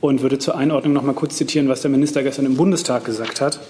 und 0.00 0.22
würde 0.22 0.38
zur 0.38 0.56
Einordnung 0.56 0.92
noch 0.92 1.02
mal 1.02 1.14
kurz 1.14 1.36
zitieren, 1.36 1.68
was 1.68 1.82
der 1.82 1.90
Minister 1.90 2.22
gestern 2.22 2.46
im 2.46 2.56
Bundestag 2.56 3.04
gesagt 3.04 3.40
hat. 3.40 3.60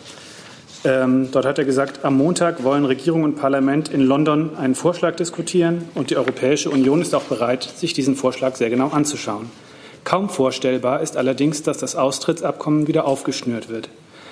Ähm, 0.83 1.29
dort 1.31 1.45
hat 1.45 1.59
er 1.59 1.67
gesagt, 1.67 2.05
am 2.05 2.17
Montag 2.17 2.65
wollen 2.65 2.87
Regierung 2.87 3.25
und 3.25 3.37
Parlament 3.37 3.91
in 3.91 4.01
London 4.01 4.57
einen 4.57 4.75
Vorschlag 4.75 5.17
diskutieren 5.17 5.89
und 5.95 6.09
die 6.09 6.17
Europäische 6.17 6.71
Union 6.71 7.03
ist 7.03 7.15
auch 7.15 7.25
bereit, 7.25 7.65
sich 7.65 7.93
diesen 7.93 8.17
Vorschlag 8.17 8.57
sehr 8.57 8.71
genau 8.71 8.89
anzuschauen. 8.89 9.51
Kaum 10.05 10.31
vorstellbar 10.31 11.03
ist 11.03 11.19
allerdings, 11.19 11.63
dass 11.63 11.77
das 11.77 11.97
Austrittsabkommen 11.97 12.87
wieder 12.87 13.05
aufgeschnürt 13.05 13.69
wird. 13.69 13.91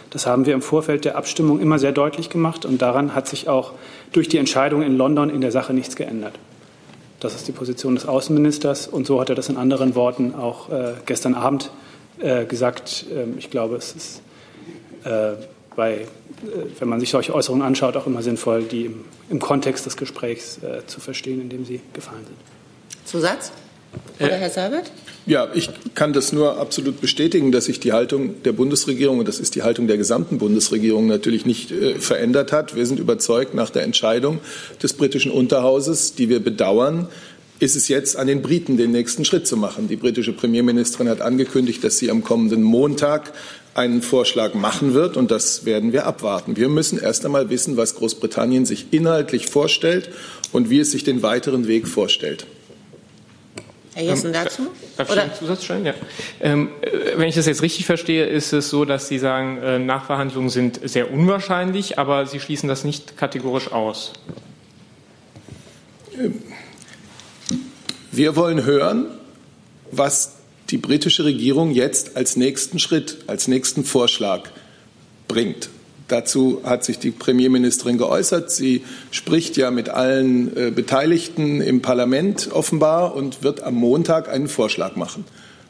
Das 0.09 0.27
haben 0.27 0.47
wir 0.47 0.55
im 0.55 0.63
Vorfeld 0.63 1.05
der 1.05 1.17
Abstimmung 1.17 1.61
immer 1.61 1.79
sehr 1.79 1.93
deutlich 1.93 2.31
gemacht 2.31 2.65
und 2.65 2.81
daran 2.81 3.15
hat 3.15 3.29
sich 3.29 3.49
auch 3.49 3.73
durch 4.13 4.29
die 4.29 4.39
Entscheidung 4.39 4.83
in 4.83 4.97
London 4.97 5.29
in 5.29 5.43
der 5.43 5.53
Sache 5.53 5.75
nichts 5.75 5.97
geändert. 5.97 6.33
Das 7.21 7.35
ist 7.35 7.47
die 7.47 7.53
Position 7.53 7.95
des 7.95 8.07
Außenministers 8.07 8.89
und 8.89 9.07
so 9.07 9.21
hat 9.21 9.29
er 9.29 9.35
das 9.35 9.51
in 9.51 9.59
anderen 9.59 9.95
Worten 9.95 10.35
auch 10.35 10.71
äh, 10.71 10.95
gestern 11.05 11.35
Abend 11.35 11.71
äh, 12.21 12.47
gesagt. 12.47 13.05
Ähm, 13.15 13.35
ich 13.37 13.51
glaube, 13.51 13.77
es 13.77 13.93
ist 13.93 14.23
äh, 15.05 15.33
bei, 15.77 16.07
wenn 16.79 16.89
man 16.89 17.01
sich 17.01 17.11
solche 17.11 17.35
Äußerungen 17.35 17.67
anschaut, 17.67 17.97
auch 17.97 18.07
immer 18.07 18.23
sinnvoll, 18.23 18.63
die 18.63 18.87
im, 18.87 19.05
im 19.31 19.39
Kontext 19.39 19.87
des 19.87 19.97
Gesprächs 19.97 20.59
äh, 20.59 20.87
zu 20.87 21.01
verstehen, 21.01 21.41
in 21.41 21.49
dem 21.49 21.65
sie 21.65 21.81
gefallen 21.93 22.25
sind. 22.25 22.37
Zusatz? 23.05 23.53
Oder 24.21 24.37
Herr 24.37 24.51
Seibert? 24.51 24.91
Ja, 25.27 25.49
ich 25.55 25.71
kann 25.95 26.13
das 26.13 26.33
nur 26.33 26.59
absolut 26.59 27.01
bestätigen, 27.01 27.53
dass 27.53 27.67
sich 27.67 27.81
die 27.81 27.93
Haltung 27.93 28.43
der 28.43 28.53
Bundesregierung, 28.53 29.19
und 29.19 29.29
das 29.29 29.41
ist 29.41 29.55
die 29.55 29.63
Haltung 29.63 29.87
der 29.87 29.97
gesamten 29.97 30.39
Bundesregierung, 30.39 31.07
natürlich 31.07 31.47
nicht 31.47 31.71
äh, 31.71 31.99
verändert 31.99 32.53
hat. 32.53 32.75
Wir 32.75 32.87
sind 32.87 32.99
überzeugt, 32.99 33.55
nach 33.55 33.71
der 33.71 33.83
Entscheidung 33.83 34.41
des 34.83 34.95
britischen 34.95 35.31
Unterhauses, 35.31 36.15
die 36.15 36.29
wir 36.29 36.41
bedauern, 36.41 37.09
ist 37.61 37.77
es 37.77 37.89
jetzt 37.89 38.17
an 38.17 38.27
den 38.27 38.41
Briten, 38.41 38.77
den 38.77 38.93
nächsten 38.93 39.25
Schritt 39.25 39.47
zu 39.47 39.57
machen. 39.57 39.89
Die 39.89 39.97
britische 39.97 40.33
Premierministerin 40.33 41.09
hat 41.09 41.21
angekündigt, 41.21 41.83
dass 41.83 41.99
sie 41.99 42.11
am 42.11 42.23
kommenden 42.23 42.63
Montag 42.63 43.33
einen 43.79 44.03
Vorschlag 44.03 44.55
machen 44.55 44.93
wird, 44.93 45.17
und 45.17 45.31
das 45.31 45.65
werden 45.65 45.93
wir 45.93 46.07
abwarten. 46.07 46.57
Wir 46.57 46.69
müssen 46.69 46.99
erst 46.99 47.25
einmal 47.25 47.49
wissen, 47.49 47.77
was 47.77 47.95
Großbritannien 47.95 48.67
sich 48.67 48.93
inhaltlich 48.93 49.47
vorstellt 49.47 50.11
und 50.53 50.69
wie 50.69 50.81
es 50.81 50.91
sich 50.91 51.05
den 51.05 51.23
weiteren 51.23 51.67
Weg 51.69 51.89
vorstellt. 51.89 52.47
Herr 53.95 54.05
Jessen 54.05 54.33
dazu? 54.33 54.69
Darf 54.97 55.11
ich 55.11 55.21
einen 55.21 55.35
Zusatz 55.35 55.65
stellen? 55.65 55.85
Ja. 55.87 55.95
Ähm, 56.41 56.71
äh, 56.83 57.17
wenn 57.17 57.29
ich 57.29 57.35
das 57.35 57.47
jetzt 57.47 57.63
richtig 57.63 57.87
verstehe, 57.87 58.27
ist 58.27 58.53
es 58.53 58.69
so, 58.69 58.85
dass 58.85 59.09
Sie 59.09 59.19
sagen, 59.19 59.59
äh, 59.59 59.79
Nachverhandlungen 59.79 60.51
sind 60.51 60.81
sehr 60.85 61.13
unwahrscheinlich, 61.13 61.99
aber 61.99 62.27
Sie 62.27 62.39
schließen 62.39 62.69
das 62.69 62.85
nicht 62.85 63.17
kategorisch 63.17 63.73
aus. 63.73 64.13
Ähm, 66.17 66.43
wir 68.13 68.37
wollen 68.37 68.65
hören, 68.65 69.07
was 69.91 70.38
die 70.71 70.79
britische 70.79 71.25
Regierung 71.25 71.71
jetzt 71.71 72.17
als 72.17 72.37
nächsten 72.37 72.79
Schritt, 72.79 73.19
als 73.27 73.49
nächsten 73.49 73.85
Vorschlag 73.85 74.51
bringt. 75.27 75.71
Dazu 76.09 76.63
hat 76.65 76.85
sich 76.85 76.99
die 76.99 77.11
Premierministerin 77.11 77.99
geäußert. 77.99 78.51
Sie 78.51 78.83
spricht 79.11 79.59
ja 79.59 79.71
mit 79.71 79.91
allen 79.91 80.57
äh, 80.57 80.71
Beteiligten 80.71 81.61
im 81.61 81.83
Parlament 81.83 82.51
offenbar 82.51 83.15
und 83.15 83.43
wird 83.43 83.63
am 83.63 83.75
Montag 83.75 84.29
einen 84.31 84.49
Vorschlag 84.49 84.97
machen. 84.97 85.27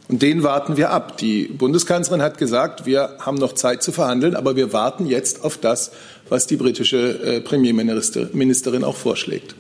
Und 0.07 0.23
den 0.23 0.43
warten 0.43 0.77
wir 0.77 0.91
ab. 0.91 1.19
Die 1.19 1.45
Bundeskanzlerin 1.45 2.23
hat 2.23 2.39
gesagt, 2.39 2.87
wir 2.87 3.17
haben 3.19 3.37
noch 3.37 3.53
Zeit 3.53 3.83
zu 3.83 3.93
verhandeln, 3.93 4.37
aber 4.37 4.55
wir 4.55 4.73
warten 4.73 5.07
jetzt 5.07 5.45
auf 5.45 5.59
das, 5.59 5.91
was 6.29 6.47
die 6.47 6.57
britische 6.57 7.21
äh, 7.21 7.41
Premierministerin 7.41 8.85
auch 8.85 8.97
vorschlägt. 8.97 9.55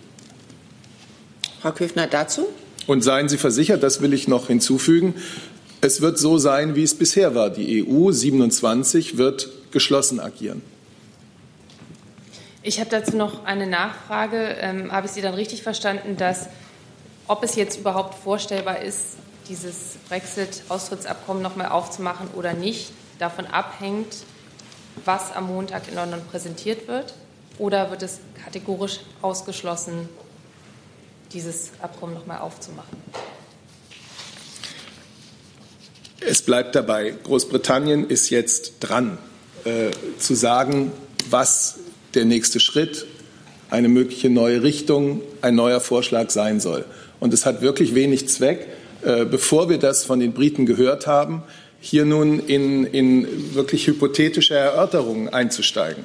Frau 1.61 1.73
Köfner 1.73 2.07
dazu? 2.07 2.47
Und 2.89 3.03
seien 3.03 3.29
Sie 3.29 3.37
versichert, 3.37 3.83
das 3.83 4.01
will 4.01 4.15
ich 4.15 4.29
noch 4.29 4.47
hinzufügen, 4.47 5.15
es 5.83 6.01
wird 6.01 6.19
so 6.19 6.39
sein, 6.39 6.75
wie 6.75 6.83
es 6.83 6.95
bisher 6.95 7.35
war. 7.35 7.51
Die 7.51 7.87
EU 7.87 8.11
27 8.11 9.19
wird 9.19 9.51
geschlossen 9.71 10.21
agieren. 10.21 10.63
Ich 12.63 12.81
habe 12.81 12.89
dazu 12.89 13.15
noch 13.15 13.45
eine 13.45 13.67
Nachfrage. 13.67 14.57
Ähm, 14.61 14.91
habe 14.91 15.07
ich 15.07 15.13
Sie 15.13 15.21
dann 15.21 15.35
richtig 15.35 15.63
verstanden, 15.63 16.17
dass 16.17 16.49
ob 17.27 17.45
es 17.45 17.57
jetzt 17.57 17.79
überhaupt 17.79 18.15
vorstellbar 18.15 18.81
ist, 18.81 19.19
dieses 19.51 19.97
Brexit-Austrittsabkommen 20.09 21.43
noch 21.43 21.57
mal 21.57 21.69
aufzumachen 21.69 22.29
oder 22.35 22.55
nicht, 22.55 22.91
davon 23.19 23.47
abhängt, 23.47 24.17
was 25.05 25.37
am 25.37 25.49
Montag 25.49 25.89
in 25.89 25.95
London 25.95 26.21
präsentiert 26.31 26.89
wird? 26.89 27.13
Oder 27.59 27.91
wird 27.91 28.03
es 28.03 28.21
kategorisch 28.43 29.01
ausgeschlossen, 29.21 30.09
dieses 31.33 31.71
Abkommen 31.81 32.15
noch 32.15 32.27
mal 32.27 32.39
aufzumachen? 32.39 32.97
Es 36.21 36.43
bleibt 36.43 36.75
dabei, 36.75 37.15
Großbritannien 37.23 38.09
ist 38.09 38.31
jetzt 38.31 38.75
dran, 38.81 39.19
äh, 39.65 39.91
zu 40.19 40.35
sagen, 40.35 40.93
was 41.31 41.79
der 42.15 42.25
nächste 42.25 42.61
Schritt, 42.61 43.07
eine 43.71 43.89
mögliche 43.89 44.31
neue 44.31 44.63
Richtung, 44.63 45.23
ein 45.43 45.55
neuer 45.55 45.81
Vorschlag 45.81 46.31
sein 46.31 46.59
soll. 46.59 46.85
Und 47.21 47.35
es 47.35 47.47
hat 47.47 47.61
wirklich 47.61 47.95
wenig 47.95 48.29
Zweck, 48.29 48.67
äh, 49.03 49.25
bevor 49.25 49.69
wir 49.69 49.79
das 49.79 50.05
von 50.05 50.21
den 50.21 50.33
Briten 50.33 50.67
gehört 50.67 51.07
haben, 51.07 51.43
hier 51.81 52.05
nun 52.05 52.41
in, 52.41 52.85
in 52.85 53.55
wirklich 53.55 53.87
hypothetische 53.87 54.55
Erörterungen 54.55 55.29
einzusteigen. 55.29 56.05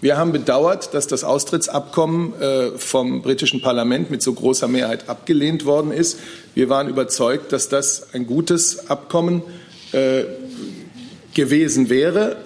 Wir 0.00 0.16
haben 0.16 0.32
bedauert, 0.32 0.94
dass 0.94 1.06
das 1.08 1.24
Austrittsabkommen 1.24 2.40
äh, 2.40 2.70
vom 2.78 3.20
britischen 3.20 3.60
Parlament 3.60 4.10
mit 4.10 4.22
so 4.22 4.32
großer 4.32 4.66
Mehrheit 4.66 5.10
abgelehnt 5.10 5.66
worden 5.66 5.92
ist. 5.92 6.18
Wir 6.54 6.70
waren 6.70 6.88
überzeugt, 6.88 7.52
dass 7.52 7.68
das 7.68 8.14
ein 8.14 8.26
gutes 8.26 8.88
Abkommen 8.88 9.42
äh, 9.92 10.22
gewesen 11.34 11.90
wäre, 11.90 12.36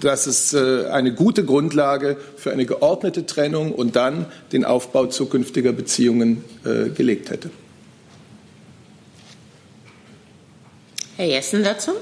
dass 0.00 0.26
es 0.26 0.52
äh, 0.52 0.84
eine 0.90 1.14
gute 1.14 1.46
Grundlage 1.46 2.18
für 2.36 2.50
eine 2.52 2.66
geordnete 2.66 3.24
Trennung 3.24 3.72
und 3.72 3.96
dann 3.96 4.26
den 4.52 4.66
Aufbau 4.66 5.06
zukünftiger 5.06 5.72
Beziehungen 5.72 6.44
gelegt 6.94 7.30
hätte. 7.30 7.50
Herr 11.16 11.26
Jessen 11.26 11.64
dazu? 11.64 11.92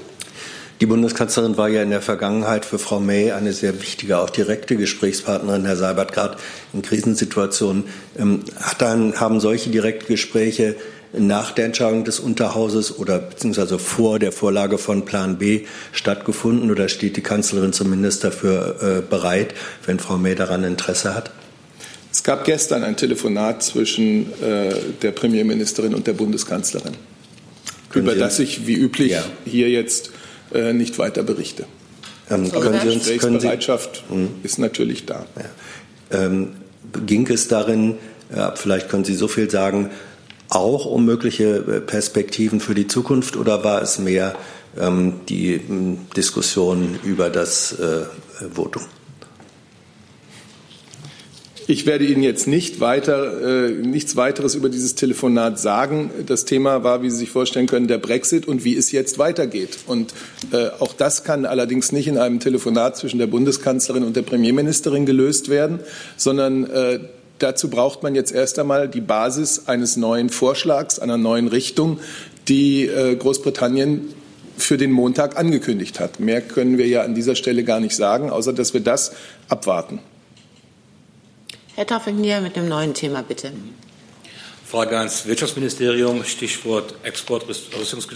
Die 0.81 0.85
Bundeskanzlerin 0.87 1.55
war 1.55 1.69
ja 1.69 1.81
in 1.83 1.89
der 1.89 2.01
Vergangenheit 2.01 2.65
für 2.65 2.79
Frau 2.79 2.99
May 2.99 3.31
eine 3.31 3.53
sehr 3.53 3.81
wichtige, 3.81 4.17
auch 4.17 4.29
direkte 4.29 4.75
Gesprächspartnerin, 4.75 5.65
Herr 5.65 5.77
Seibert, 5.77 6.11
gerade 6.11 6.35
in 6.73 6.81
Krisensituationen. 6.81 7.85
Ähm, 8.17 8.41
dann, 8.77 9.19
haben 9.19 9.39
solche 9.39 9.69
direkte 9.69 10.07
Gespräche 10.07 10.75
nach 11.17 11.51
der 11.53 11.65
Entscheidung 11.65 12.03
des 12.03 12.19
Unterhauses 12.19 12.97
oder 12.97 13.19
beziehungsweise 13.19 13.79
vor 13.79 14.19
der 14.19 14.33
Vorlage 14.33 14.77
von 14.77 15.05
Plan 15.05 15.37
B 15.37 15.61
stattgefunden 15.93 16.69
oder 16.69 16.89
steht 16.89 17.15
die 17.15 17.21
Kanzlerin 17.21 17.71
zumindest 17.71 18.25
dafür 18.25 18.75
äh, 18.81 19.01
bereit, 19.01 19.53
wenn 19.85 19.99
Frau 19.99 20.17
May 20.17 20.35
daran 20.35 20.65
Interesse 20.65 21.15
hat? 21.15 21.31
Es 22.11 22.23
gab 22.23 22.43
gestern 22.43 22.83
ein 22.83 22.97
Telefonat 22.97 23.63
zwischen 23.63 24.31
äh, 24.41 24.73
der 25.01 25.11
Premierministerin 25.11 25.93
und 25.95 26.07
der 26.07 26.13
Bundeskanzlerin, 26.13 26.93
über 27.93 28.15
das 28.15 28.39
ich 28.39 28.67
wie 28.67 28.75
üblich 28.75 29.11
ja. 29.11 29.23
hier 29.45 29.69
jetzt 29.69 30.11
äh, 30.53 30.73
nicht 30.73 30.97
weiter 30.99 31.23
berichte. 31.23 31.65
Ähm, 32.29 32.51
können 32.51 32.79
Sie 32.81 32.89
uns, 32.89 33.21
können 33.21 33.39
Sie, 33.39 33.49
hm? 33.49 34.29
ist 34.43 34.57
natürlich 34.57 35.05
da. 35.05 35.25
Ja. 36.11 36.25
Ähm, 36.25 36.49
ging 37.05 37.27
es 37.27 37.47
darin, 37.47 37.95
ja, 38.35 38.53
vielleicht 38.55 38.89
können 38.89 39.03
Sie 39.03 39.15
so 39.15 39.27
viel 39.27 39.49
sagen, 39.49 39.91
auch 40.49 40.85
um 40.85 41.05
mögliche 41.05 41.57
äh, 41.57 41.81
Perspektiven 41.81 42.59
für 42.59 42.75
die 42.75 42.87
Zukunft 42.87 43.35
oder 43.35 43.63
war 43.63 43.81
es 43.81 43.99
mehr 43.99 44.35
ähm, 44.79 45.13
die 45.29 45.53
ähm, 45.53 45.99
Diskussion 46.15 46.99
über 47.03 47.29
das 47.29 47.73
äh, 47.73 48.05
Votum? 48.53 48.83
Ich 51.67 51.87
werde 51.87 52.05
Ihnen 52.05 52.21
jetzt 52.21 52.47
nicht 52.47 52.79
weiter, 52.79 53.65
äh, 53.65 53.71
nichts 53.71 54.15
weiteres 54.15 54.53
über 54.53 54.69
dieses 54.69 54.93
Telefonat 54.93 55.59
sagen. 55.59 56.11
Das 56.27 56.45
Thema 56.45 56.83
war, 56.83 57.01
wie 57.01 57.09
Sie 57.09 57.17
sich 57.17 57.31
vorstellen 57.31 57.65
können, 57.65 57.87
der 57.87 57.97
Brexit 57.97 58.47
und 58.47 58.63
wie 58.63 58.75
es 58.75 58.91
jetzt 58.91 59.17
weitergeht. 59.17 59.79
Und 59.87 60.13
äh, 60.51 60.67
auch 60.79 60.93
das 60.93 61.23
kann 61.23 61.43
allerdings 61.45 61.91
nicht 61.91 62.07
in 62.07 62.19
einem 62.19 62.39
Telefonat 62.39 62.97
zwischen 62.97 63.17
der 63.17 63.25
Bundeskanzlerin 63.25 64.03
und 64.03 64.15
der 64.15 64.21
Premierministerin 64.21 65.07
gelöst 65.07 65.49
werden, 65.49 65.79
sondern 66.17 66.69
äh, 66.69 66.99
dazu 67.39 67.71
braucht 67.71 68.03
man 68.03 68.13
jetzt 68.13 68.31
erst 68.31 68.59
einmal 68.59 68.87
die 68.87 69.01
Basis 69.01 69.63
eines 69.65 69.97
neuen 69.97 70.29
Vorschlags, 70.29 70.99
einer 70.99 71.17
neuen 71.17 71.47
Richtung, 71.47 71.99
die 72.47 72.85
äh, 72.85 73.15
Großbritannien 73.15 74.09
für 74.55 74.77
den 74.77 74.91
Montag 74.91 75.35
angekündigt 75.35 75.99
hat. 75.99 76.19
Mehr 76.19 76.41
können 76.41 76.77
wir 76.77 76.87
ja 76.87 77.01
an 77.01 77.15
dieser 77.15 77.33
Stelle 77.33 77.63
gar 77.63 77.79
nicht 77.79 77.95
sagen, 77.95 78.29
außer 78.29 78.53
dass 78.53 78.75
wir 78.75 78.81
das 78.81 79.13
abwarten. 79.49 79.99
Herr 81.75 81.85
Taufingnier 81.85 82.39
mit 82.39 82.57
einem 82.57 82.69
neuen 82.69 82.93
Thema, 82.93 83.21
bitte. 83.21 83.51
Frage 84.65 84.97
ans 84.97 85.25
Wirtschaftsministerium, 85.25 86.23
Stichwort 86.23 86.95
Export 87.03 87.45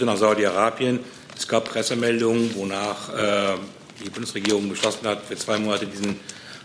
nach 0.00 0.16
Saudi-Arabien. 0.16 1.00
Es 1.36 1.46
gab 1.46 1.66
Pressemeldungen, 1.66 2.54
wonach 2.54 3.14
äh, 3.14 3.58
die 4.02 4.08
Bundesregierung 4.08 4.66
beschlossen 4.70 5.06
hat, 5.06 5.26
für 5.26 5.36
zwei 5.36 5.58
Monate 5.58 5.84
diesen 5.84 6.18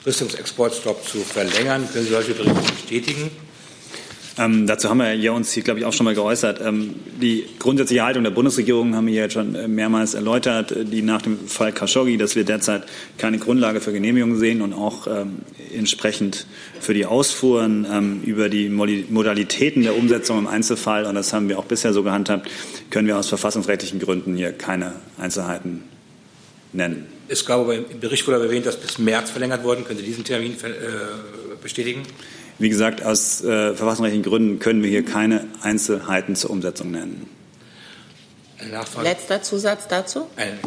Rüstungsexportstopp 0.06 1.06
zu 1.06 1.18
verlängern. 1.18 1.86
Können 1.92 2.06
Sie 2.06 2.12
solche 2.12 2.34
Berichte 2.34 2.62
bestätigen? 2.72 3.30
Ähm, 4.38 4.68
dazu 4.68 4.90
haben 4.90 4.98
wir 4.98 5.14
ja 5.14 5.32
uns 5.32 5.54
hier, 5.54 5.64
glaube 5.64 5.80
ich, 5.80 5.86
auch 5.86 5.94
schon 5.94 6.04
mal 6.04 6.14
geäußert. 6.14 6.60
Ähm, 6.62 6.96
die 7.22 7.46
grundsätzliche 7.58 8.04
Haltung 8.04 8.24
der 8.24 8.32
Bundesregierung 8.32 8.94
haben 8.94 9.08
wir 9.08 9.14
jetzt 9.14 9.34
schon 9.34 9.56
äh, 9.56 9.68
mehrmals 9.68 10.14
erläutert, 10.14 10.72
äh, 10.72 10.84
die 10.84 11.02
nach 11.02 11.22
dem 11.22 11.48
Fall 11.48 11.72
Khashoggi, 11.72 12.18
dass 12.18 12.36
wir 12.36 12.44
derzeit 12.44 12.84
keine 13.18 13.38
Grundlage 13.38 13.80
für 13.80 13.94
Genehmigungen 13.94 14.38
sehen 14.38 14.62
und 14.62 14.74
auch 14.74 15.08
ähm, 15.08 15.38
entsprechend 15.74 16.48
für 16.82 16.94
die 16.94 17.06
Ausfuhren 17.06 17.88
ähm, 17.90 18.22
über 18.24 18.50
die 18.50 18.68
Modalitäten 18.68 19.84
der 19.84 19.96
Umsetzung 19.96 20.40
im 20.40 20.48
Einzelfall, 20.48 21.06
und 21.06 21.16
das 21.16 21.32
haben 21.32 21.48
wir 21.48 21.58
auch 21.58 21.66
bisher 21.66 21.94
so 21.94 22.04
gehandhabt, 22.04 22.50
können 22.90 23.08
wir 23.08 23.18
aus 23.18 23.30
verfassungsrechtlichen 23.30 24.00
Gründen 24.00 24.36
hier 24.36 24.52
keine 24.52 24.96
Einzelheiten 25.18 25.84
nennen. 26.74 27.06
Es 27.28 27.46
gab 27.46 27.62
aber 27.62 27.76
im 27.76 28.00
Bericht 28.00 28.28
wurde 28.28 28.44
erwähnt, 28.44 28.66
dass 28.66 28.78
bis 28.78 29.00
März 29.00 29.32
verlängert 29.32 29.64
worden. 29.64 29.86
Können 29.86 30.00
Sie 30.00 30.06
diesen 30.06 30.24
Termin 30.24 30.52
äh, 30.52 31.56
bestätigen? 31.62 32.04
Wie 32.58 32.70
gesagt, 32.70 33.04
aus 33.04 33.42
äh, 33.44 33.74
verfassungsrechtlichen 33.74 34.24
Gründen 34.24 34.60
können 34.60 34.82
wir 34.82 34.90
hier 34.90 35.04
keine 35.04 35.46
Einzelheiten 35.62 36.36
zur 36.36 36.52
Umsetzung 36.52 36.92
nennen. 36.92 37.30
Letzter 39.04 39.42
Zusatz 39.42 39.88
dazu? 39.90 40.28
Eine 40.38 40.58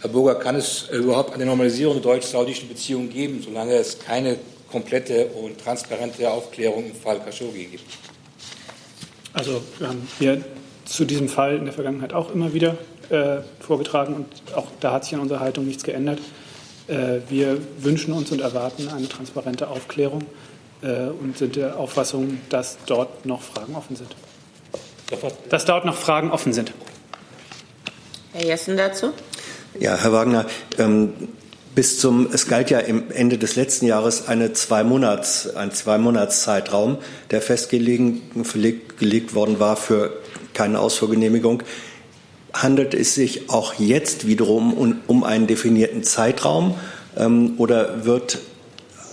Herr 0.00 0.10
Burger, 0.10 0.34
kann 0.34 0.56
es 0.56 0.88
überhaupt 0.92 1.32
eine 1.34 1.46
Normalisierung 1.46 1.94
der 1.94 2.02
deutsch-saudischen 2.02 2.68
Beziehungen 2.68 3.08
geben, 3.08 3.40
solange 3.42 3.74
es 3.74 3.98
keine 3.98 4.36
komplette 4.70 5.26
und 5.26 5.58
transparente 5.58 6.30
Aufklärung 6.30 6.86
im 6.86 6.94
Fall 6.94 7.20
Khashoggi 7.20 7.66
gibt? 7.66 7.84
Also 9.32 9.62
wir 9.78 9.88
haben 9.88 10.06
hier 10.18 10.44
zu 10.84 11.04
diesem 11.04 11.28
Fall 11.28 11.56
in 11.56 11.64
der 11.64 11.72
Vergangenheit 11.72 12.12
auch 12.12 12.34
immer 12.34 12.52
wieder 12.52 12.76
äh, 13.08 13.38
vorgetragen 13.60 14.14
und 14.14 14.26
auch 14.54 14.66
da 14.80 14.92
hat 14.92 15.04
sich 15.04 15.14
an 15.14 15.20
unserer 15.20 15.40
Haltung 15.40 15.66
nichts 15.66 15.84
geändert. 15.84 16.18
Äh, 16.88 17.20
wir 17.30 17.58
wünschen 17.78 18.12
uns 18.12 18.30
und 18.30 18.40
erwarten 18.40 18.88
eine 18.88 19.08
transparente 19.08 19.68
Aufklärung 19.68 20.22
äh, 20.22 20.41
und 20.82 21.38
sind 21.38 21.56
der 21.56 21.78
Auffassung, 21.78 22.40
dass 22.48 22.78
dort 22.86 23.24
noch 23.24 23.42
Fragen 23.42 23.74
offen 23.74 23.96
sind. 23.96 24.14
Dass 25.48 25.64
dort 25.64 25.84
noch 25.84 25.96
Fragen 25.96 26.30
offen 26.30 26.52
sind. 26.52 26.72
Herr 28.32 28.44
Jessen 28.44 28.76
dazu? 28.76 29.12
Ja, 29.78 29.96
Herr 29.96 30.12
Wagner, 30.12 30.46
ähm, 30.78 31.12
bis 31.74 31.98
zum, 31.98 32.28
es 32.32 32.48
galt 32.48 32.70
ja 32.70 32.78
im 32.78 33.10
Ende 33.10 33.38
des 33.38 33.56
letzten 33.56 33.86
Jahres 33.86 34.28
eine 34.28 34.52
zwei 34.52 34.84
Monats, 34.84 35.54
ein 35.54 35.72
zwei 35.72 35.98
Monats 35.98 36.42
Zeitraum, 36.42 36.98
der 37.30 37.40
festgelegt 37.40 39.34
worden 39.34 39.60
war 39.60 39.76
für 39.76 40.18
keine 40.52 40.80
Ausfuhrgenehmigung. 40.80 41.62
Handelt 42.52 42.92
es 42.92 43.14
sich 43.14 43.48
auch 43.50 43.74
jetzt 43.74 44.26
wiederum 44.26 44.74
um, 44.74 45.00
um 45.06 45.24
einen 45.24 45.46
definierten 45.46 46.02
Zeitraum 46.02 46.74
ähm, 47.16 47.54
oder 47.56 48.04
wird 48.04 48.40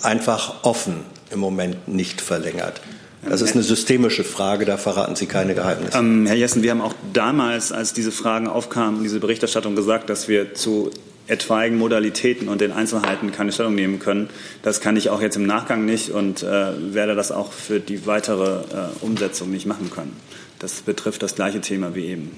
einfach 0.01 0.63
offen 0.63 1.05
im 1.31 1.39
Moment 1.39 1.87
nicht 1.87 2.21
verlängert? 2.21 2.81
Das 3.27 3.41
ist 3.41 3.53
eine 3.53 3.63
systemische 3.63 4.23
Frage, 4.23 4.65
da 4.65 4.77
verraten 4.77 5.15
Sie 5.15 5.25
keine 5.25 5.53
Geheimnisse. 5.53 5.97
Ähm, 5.97 6.25
Herr 6.25 6.35
Jessen, 6.35 6.63
wir 6.63 6.71
haben 6.71 6.81
auch 6.81 6.95
damals, 7.13 7.71
als 7.71 7.93
diese 7.93 8.11
Fragen 8.11 8.47
aufkamen, 8.47 9.03
diese 9.03 9.19
Berichterstattung 9.19 9.75
gesagt, 9.75 10.09
dass 10.09 10.29
wir 10.29 10.53
zu 10.53 10.91
etwaigen 11.27 11.77
Modalitäten 11.77 12.47
und 12.47 12.61
den 12.61 12.71
Einzelheiten 12.71 13.31
keine 13.31 13.51
Stellung 13.51 13.75
nehmen 13.75 13.99
können. 13.99 14.29
Das 14.63 14.81
kann 14.81 14.95
ich 14.95 15.09
auch 15.09 15.21
jetzt 15.21 15.35
im 15.35 15.45
Nachgang 15.45 15.85
nicht 15.85 16.09
und 16.09 16.43
äh, 16.43 16.93
werde 16.93 17.13
das 17.13 17.31
auch 17.31 17.51
für 17.51 17.79
die 17.79 18.07
weitere 18.07 18.61
äh, 18.61 18.89
Umsetzung 19.01 19.51
nicht 19.51 19.65
machen 19.65 19.91
können. 19.91 20.15
Das 20.57 20.81
betrifft 20.81 21.21
das 21.21 21.35
gleiche 21.35 21.61
Thema 21.61 21.93
wie 21.93 22.05
eben. 22.05 22.31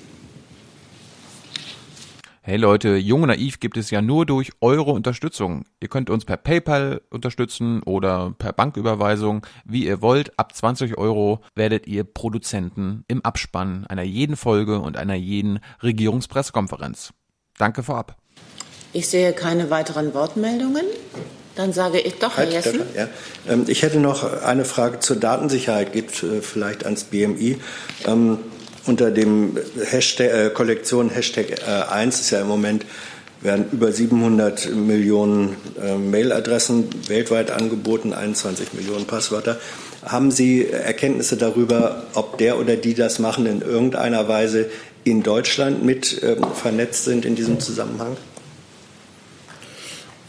Hey 2.43 2.57
Leute, 2.57 2.95
Jung 2.95 3.21
und 3.21 3.27
Naiv 3.27 3.59
gibt 3.59 3.77
es 3.77 3.91
ja 3.91 4.01
nur 4.01 4.25
durch 4.25 4.49
eure 4.61 4.89
Unterstützung. 4.89 5.65
Ihr 5.79 5.89
könnt 5.89 6.09
uns 6.09 6.25
per 6.25 6.37
PayPal 6.37 7.01
unterstützen 7.11 7.83
oder 7.83 8.33
per 8.35 8.51
Banküberweisung, 8.51 9.45
wie 9.63 9.85
ihr 9.85 10.01
wollt. 10.01 10.39
Ab 10.39 10.55
20 10.55 10.97
Euro 10.97 11.41
werdet 11.53 11.85
ihr 11.85 12.03
Produzenten 12.03 13.05
im 13.07 13.23
Abspann 13.23 13.85
einer 13.85 14.01
jeden 14.01 14.35
Folge 14.35 14.79
und 14.79 14.97
einer 14.97 15.13
jeden 15.13 15.59
Regierungspressekonferenz. 15.83 17.13
Danke 17.59 17.83
vorab. 17.83 18.17
Ich 18.91 19.07
sehe 19.07 19.33
keine 19.33 19.69
weiteren 19.69 20.15
Wortmeldungen. 20.15 20.85
Dann 21.55 21.73
sage 21.73 21.99
ich 21.99 22.15
doch, 22.15 22.37
Herr 22.37 22.45
halt, 22.45 22.53
Jessen. 22.53 22.81
Ja. 22.95 23.07
Ähm, 23.47 23.65
ich 23.67 23.83
hätte 23.83 23.99
noch 23.99 24.41
eine 24.41 24.65
Frage 24.65 24.97
zur 24.97 25.17
Datensicherheit, 25.17 25.93
geht 25.93 26.23
äh, 26.23 26.41
vielleicht 26.41 26.85
ans 26.85 27.03
BMI. 27.03 27.59
Unter 28.85 29.11
dem 29.11 29.57
Hashtag, 29.89 30.33
äh, 30.33 30.49
Kollektion 30.49 31.09
Hashtag 31.09 31.51
äh, 31.67 31.91
1 31.91 32.19
ist 32.19 32.31
ja 32.31 32.41
im 32.41 32.47
Moment 32.47 32.85
werden 33.41 33.65
über 33.71 33.91
700 33.91 34.73
Millionen 34.73 35.55
äh, 35.81 35.95
Mailadressen 35.95 36.89
weltweit 37.07 37.51
angeboten, 37.51 38.13
21 38.13 38.73
Millionen 38.73 39.05
Passwörter. 39.05 39.59
Haben 40.03 40.31
Sie 40.31 40.67
Erkenntnisse 40.67 41.37
darüber, 41.37 42.03
ob 42.13 42.37
der 42.37 42.59
oder 42.59 42.75
die 42.75 42.93
das 42.93 43.19
machen, 43.19 43.45
in 43.45 43.61
irgendeiner 43.61 44.27
Weise 44.27 44.69
in 45.03 45.23
Deutschland 45.23 45.83
mit 45.83 46.21
ähm, 46.23 46.45
vernetzt 46.53 47.05
sind 47.05 47.25
in 47.25 47.35
diesem 47.35 47.59
Zusammenhang? 47.59 48.15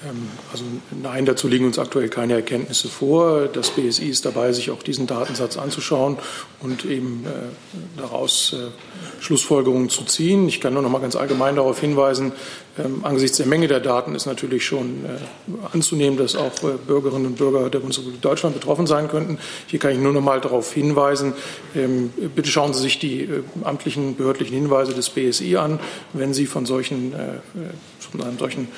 Ähm, 0.09 0.29
also 0.51 0.65
nein, 0.91 1.25
dazu 1.25 1.49
liegen 1.49 1.67
uns 1.67 1.79
aktuell 1.79 2.09
keine 2.09 2.35
Erkenntnisse 2.35 2.89
vor. 2.89 3.47
Das 3.47 3.71
BSI 3.71 4.09
ist 4.09 4.25
dabei, 4.25 4.53
sich 4.53 4.71
auch 4.71 4.83
diesen 4.83 5.07
Datensatz 5.07 5.57
anzuschauen 5.57 6.19
und 6.61 6.85
eben 6.85 7.25
äh, 7.27 8.01
daraus 8.01 8.55
äh, 8.55 9.23
Schlussfolgerungen 9.23 9.89
zu 9.89 10.05
ziehen. 10.05 10.49
Ich 10.49 10.61
kann 10.61 10.75
nur 10.75 10.83
noch 10.83 10.91
mal 10.91 11.01
ganz 11.01 11.17
allgemein 11.17 11.57
darauf 11.57 11.81
hinweisen, 11.81 12.33
ähm, 12.79 13.05
angesichts 13.05 13.37
der 13.37 13.47
Menge 13.47 13.69
der 13.69 13.81
Daten 13.81 14.15
ist 14.15 14.25
natürlich 14.25 14.65
schon 14.65 15.05
äh, 15.05 15.09
anzunehmen, 15.75 16.17
dass 16.17 16.37
auch 16.37 16.53
Bürgerinnen 16.87 17.27
und 17.27 17.37
Bürger 17.37 17.69
der 17.69 17.81
Bundesrepublik 17.81 18.23
Deutschland 18.23 18.55
betroffen 18.55 18.87
sein 18.87 19.09
könnten. 19.09 19.39
Hier 19.67 19.79
kann 19.79 19.93
ich 19.93 19.99
nur 19.99 20.13
noch 20.13 20.23
mal 20.23 20.41
darauf 20.41 20.73
hinweisen, 20.73 21.35
ähm, 21.77 22.11
bitte 22.35 22.49
schauen 22.49 22.73
Sie 22.73 22.81
sich 22.81 22.99
die 22.99 23.29
amtlichen 23.63 24.17
behördlichen 24.17 24.55
Hinweise 24.55 24.95
des 24.95 25.11
BSI 25.11 25.57
an, 25.57 25.81
wenn 26.15 26.33
Sie 26.33 26.47
von 26.47 26.65
solchen, 26.65 27.13
von 27.99 28.23
einem 28.23 28.39
solchen 28.39 28.69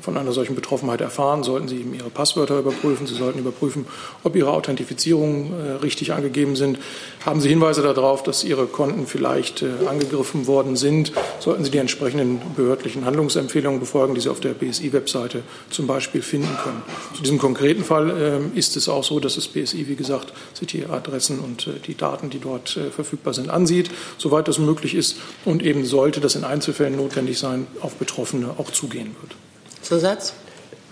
von 0.00 0.16
einer 0.16 0.32
solchen 0.32 0.54
Betroffenheit 0.54 1.00
erfahren, 1.00 1.42
sollten 1.42 1.68
Sie 1.68 1.76
eben 1.76 1.94
Ihre 1.94 2.10
Passwörter 2.10 2.58
überprüfen. 2.58 3.06
Sie 3.06 3.14
sollten 3.14 3.38
überprüfen, 3.38 3.86
ob 4.24 4.36
Ihre 4.36 4.52
Authentifizierungen 4.52 5.52
äh, 5.52 5.72
richtig 5.82 6.12
angegeben 6.12 6.56
sind. 6.56 6.78
Haben 7.24 7.40
Sie 7.40 7.48
Hinweise 7.48 7.82
darauf, 7.82 8.22
dass 8.22 8.44
Ihre 8.44 8.66
Konten 8.66 9.06
vielleicht 9.06 9.62
äh, 9.62 9.66
angegriffen 9.88 10.46
worden 10.46 10.76
sind, 10.76 11.12
sollten 11.40 11.64
Sie 11.64 11.70
die 11.70 11.78
entsprechenden 11.78 12.40
behördlichen 12.56 13.04
Handlungsempfehlungen 13.04 13.80
befolgen, 13.80 14.14
die 14.14 14.20
Sie 14.20 14.28
auf 14.28 14.40
der 14.40 14.50
BSI-Webseite 14.50 15.42
zum 15.70 15.86
Beispiel 15.86 16.22
finden 16.22 16.56
können. 16.62 16.82
Zu 17.14 17.22
diesem 17.22 17.38
konkreten 17.38 17.84
Fall 17.84 18.10
äh, 18.54 18.58
ist 18.58 18.76
es 18.76 18.88
auch 18.88 19.04
so, 19.04 19.20
dass 19.20 19.34
das 19.34 19.48
BSI, 19.48 19.88
wie 19.88 19.96
gesagt, 19.96 20.32
sich 20.54 20.68
die 20.68 20.86
Adressen 20.86 21.40
und 21.40 21.66
äh, 21.66 21.72
die 21.86 21.96
Daten, 21.96 22.30
die 22.30 22.38
dort 22.38 22.76
äh, 22.76 22.90
verfügbar 22.90 23.34
sind, 23.34 23.50
ansieht, 23.50 23.90
soweit 24.18 24.48
das 24.48 24.58
möglich 24.58 24.94
ist 24.94 25.16
und 25.44 25.62
eben 25.62 25.84
sollte 25.84 26.20
das 26.20 26.34
in 26.34 26.44
Einzelfällen 26.44 26.96
notwendig 26.96 27.38
sein, 27.38 27.66
auf 27.80 27.94
Betroffene 27.94 28.54
auch 28.58 28.70
zugehen 28.70 29.14
wird. 29.20 29.47
Zusatz? 29.88 30.34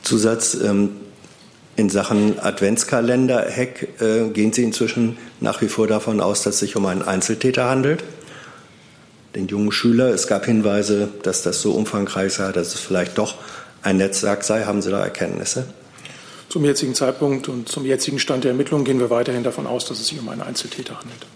Zusatz. 0.02 0.54
Ähm, 0.54 0.90
in 1.76 1.90
Sachen 1.90 2.40
Adventskalender-Hack 2.40 4.00
äh, 4.00 4.28
gehen 4.30 4.54
Sie 4.54 4.62
inzwischen 4.62 5.18
nach 5.40 5.60
wie 5.60 5.68
vor 5.68 5.86
davon 5.86 6.22
aus, 6.22 6.42
dass 6.42 6.54
es 6.54 6.60
sich 6.60 6.76
um 6.76 6.86
einen 6.86 7.02
Einzeltäter 7.02 7.68
handelt? 7.68 8.02
Den 9.34 9.48
jungen 9.48 9.70
Schüler, 9.70 10.08
es 10.08 10.26
gab 10.26 10.46
Hinweise, 10.46 11.10
dass 11.22 11.42
das 11.42 11.60
so 11.60 11.72
umfangreich 11.72 12.32
sei, 12.32 12.52
dass 12.52 12.68
es 12.68 12.80
vielleicht 12.80 13.18
doch 13.18 13.34
ein 13.82 13.98
Netzwerk 13.98 14.42
sei. 14.44 14.64
Haben 14.64 14.80
Sie 14.80 14.90
da 14.90 15.04
Erkenntnisse? 15.04 15.66
Zum 16.48 16.64
jetzigen 16.64 16.94
Zeitpunkt 16.94 17.50
und 17.50 17.68
zum 17.68 17.84
jetzigen 17.84 18.18
Stand 18.18 18.44
der 18.44 18.52
Ermittlungen 18.52 18.86
gehen 18.86 18.98
wir 18.98 19.10
weiterhin 19.10 19.42
davon 19.42 19.66
aus, 19.66 19.84
dass 19.84 20.00
es 20.00 20.06
sich 20.06 20.18
um 20.18 20.30
einen 20.30 20.40
Einzeltäter 20.40 20.98
handelt. 20.98 21.26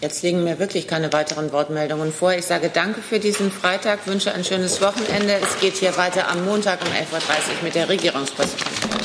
Jetzt 0.00 0.22
liegen 0.22 0.44
mir 0.44 0.60
wirklich 0.60 0.86
keine 0.86 1.12
weiteren 1.12 1.50
Wortmeldungen 1.50 2.12
vor. 2.12 2.32
Ich 2.32 2.46
sage 2.46 2.70
danke 2.72 3.02
für 3.02 3.18
diesen 3.18 3.50
Freitag, 3.50 4.06
wünsche 4.06 4.32
ein 4.32 4.44
schönes 4.44 4.80
Wochenende. 4.80 5.34
Es 5.42 5.58
geht 5.60 5.74
hier 5.74 5.96
weiter 5.96 6.28
am 6.28 6.44
Montag 6.44 6.80
um 6.82 6.88
11.30 6.88 6.92
Uhr 7.10 7.64
mit 7.64 7.74
der 7.74 7.88
Regierungspressekonferenz. 7.88 8.97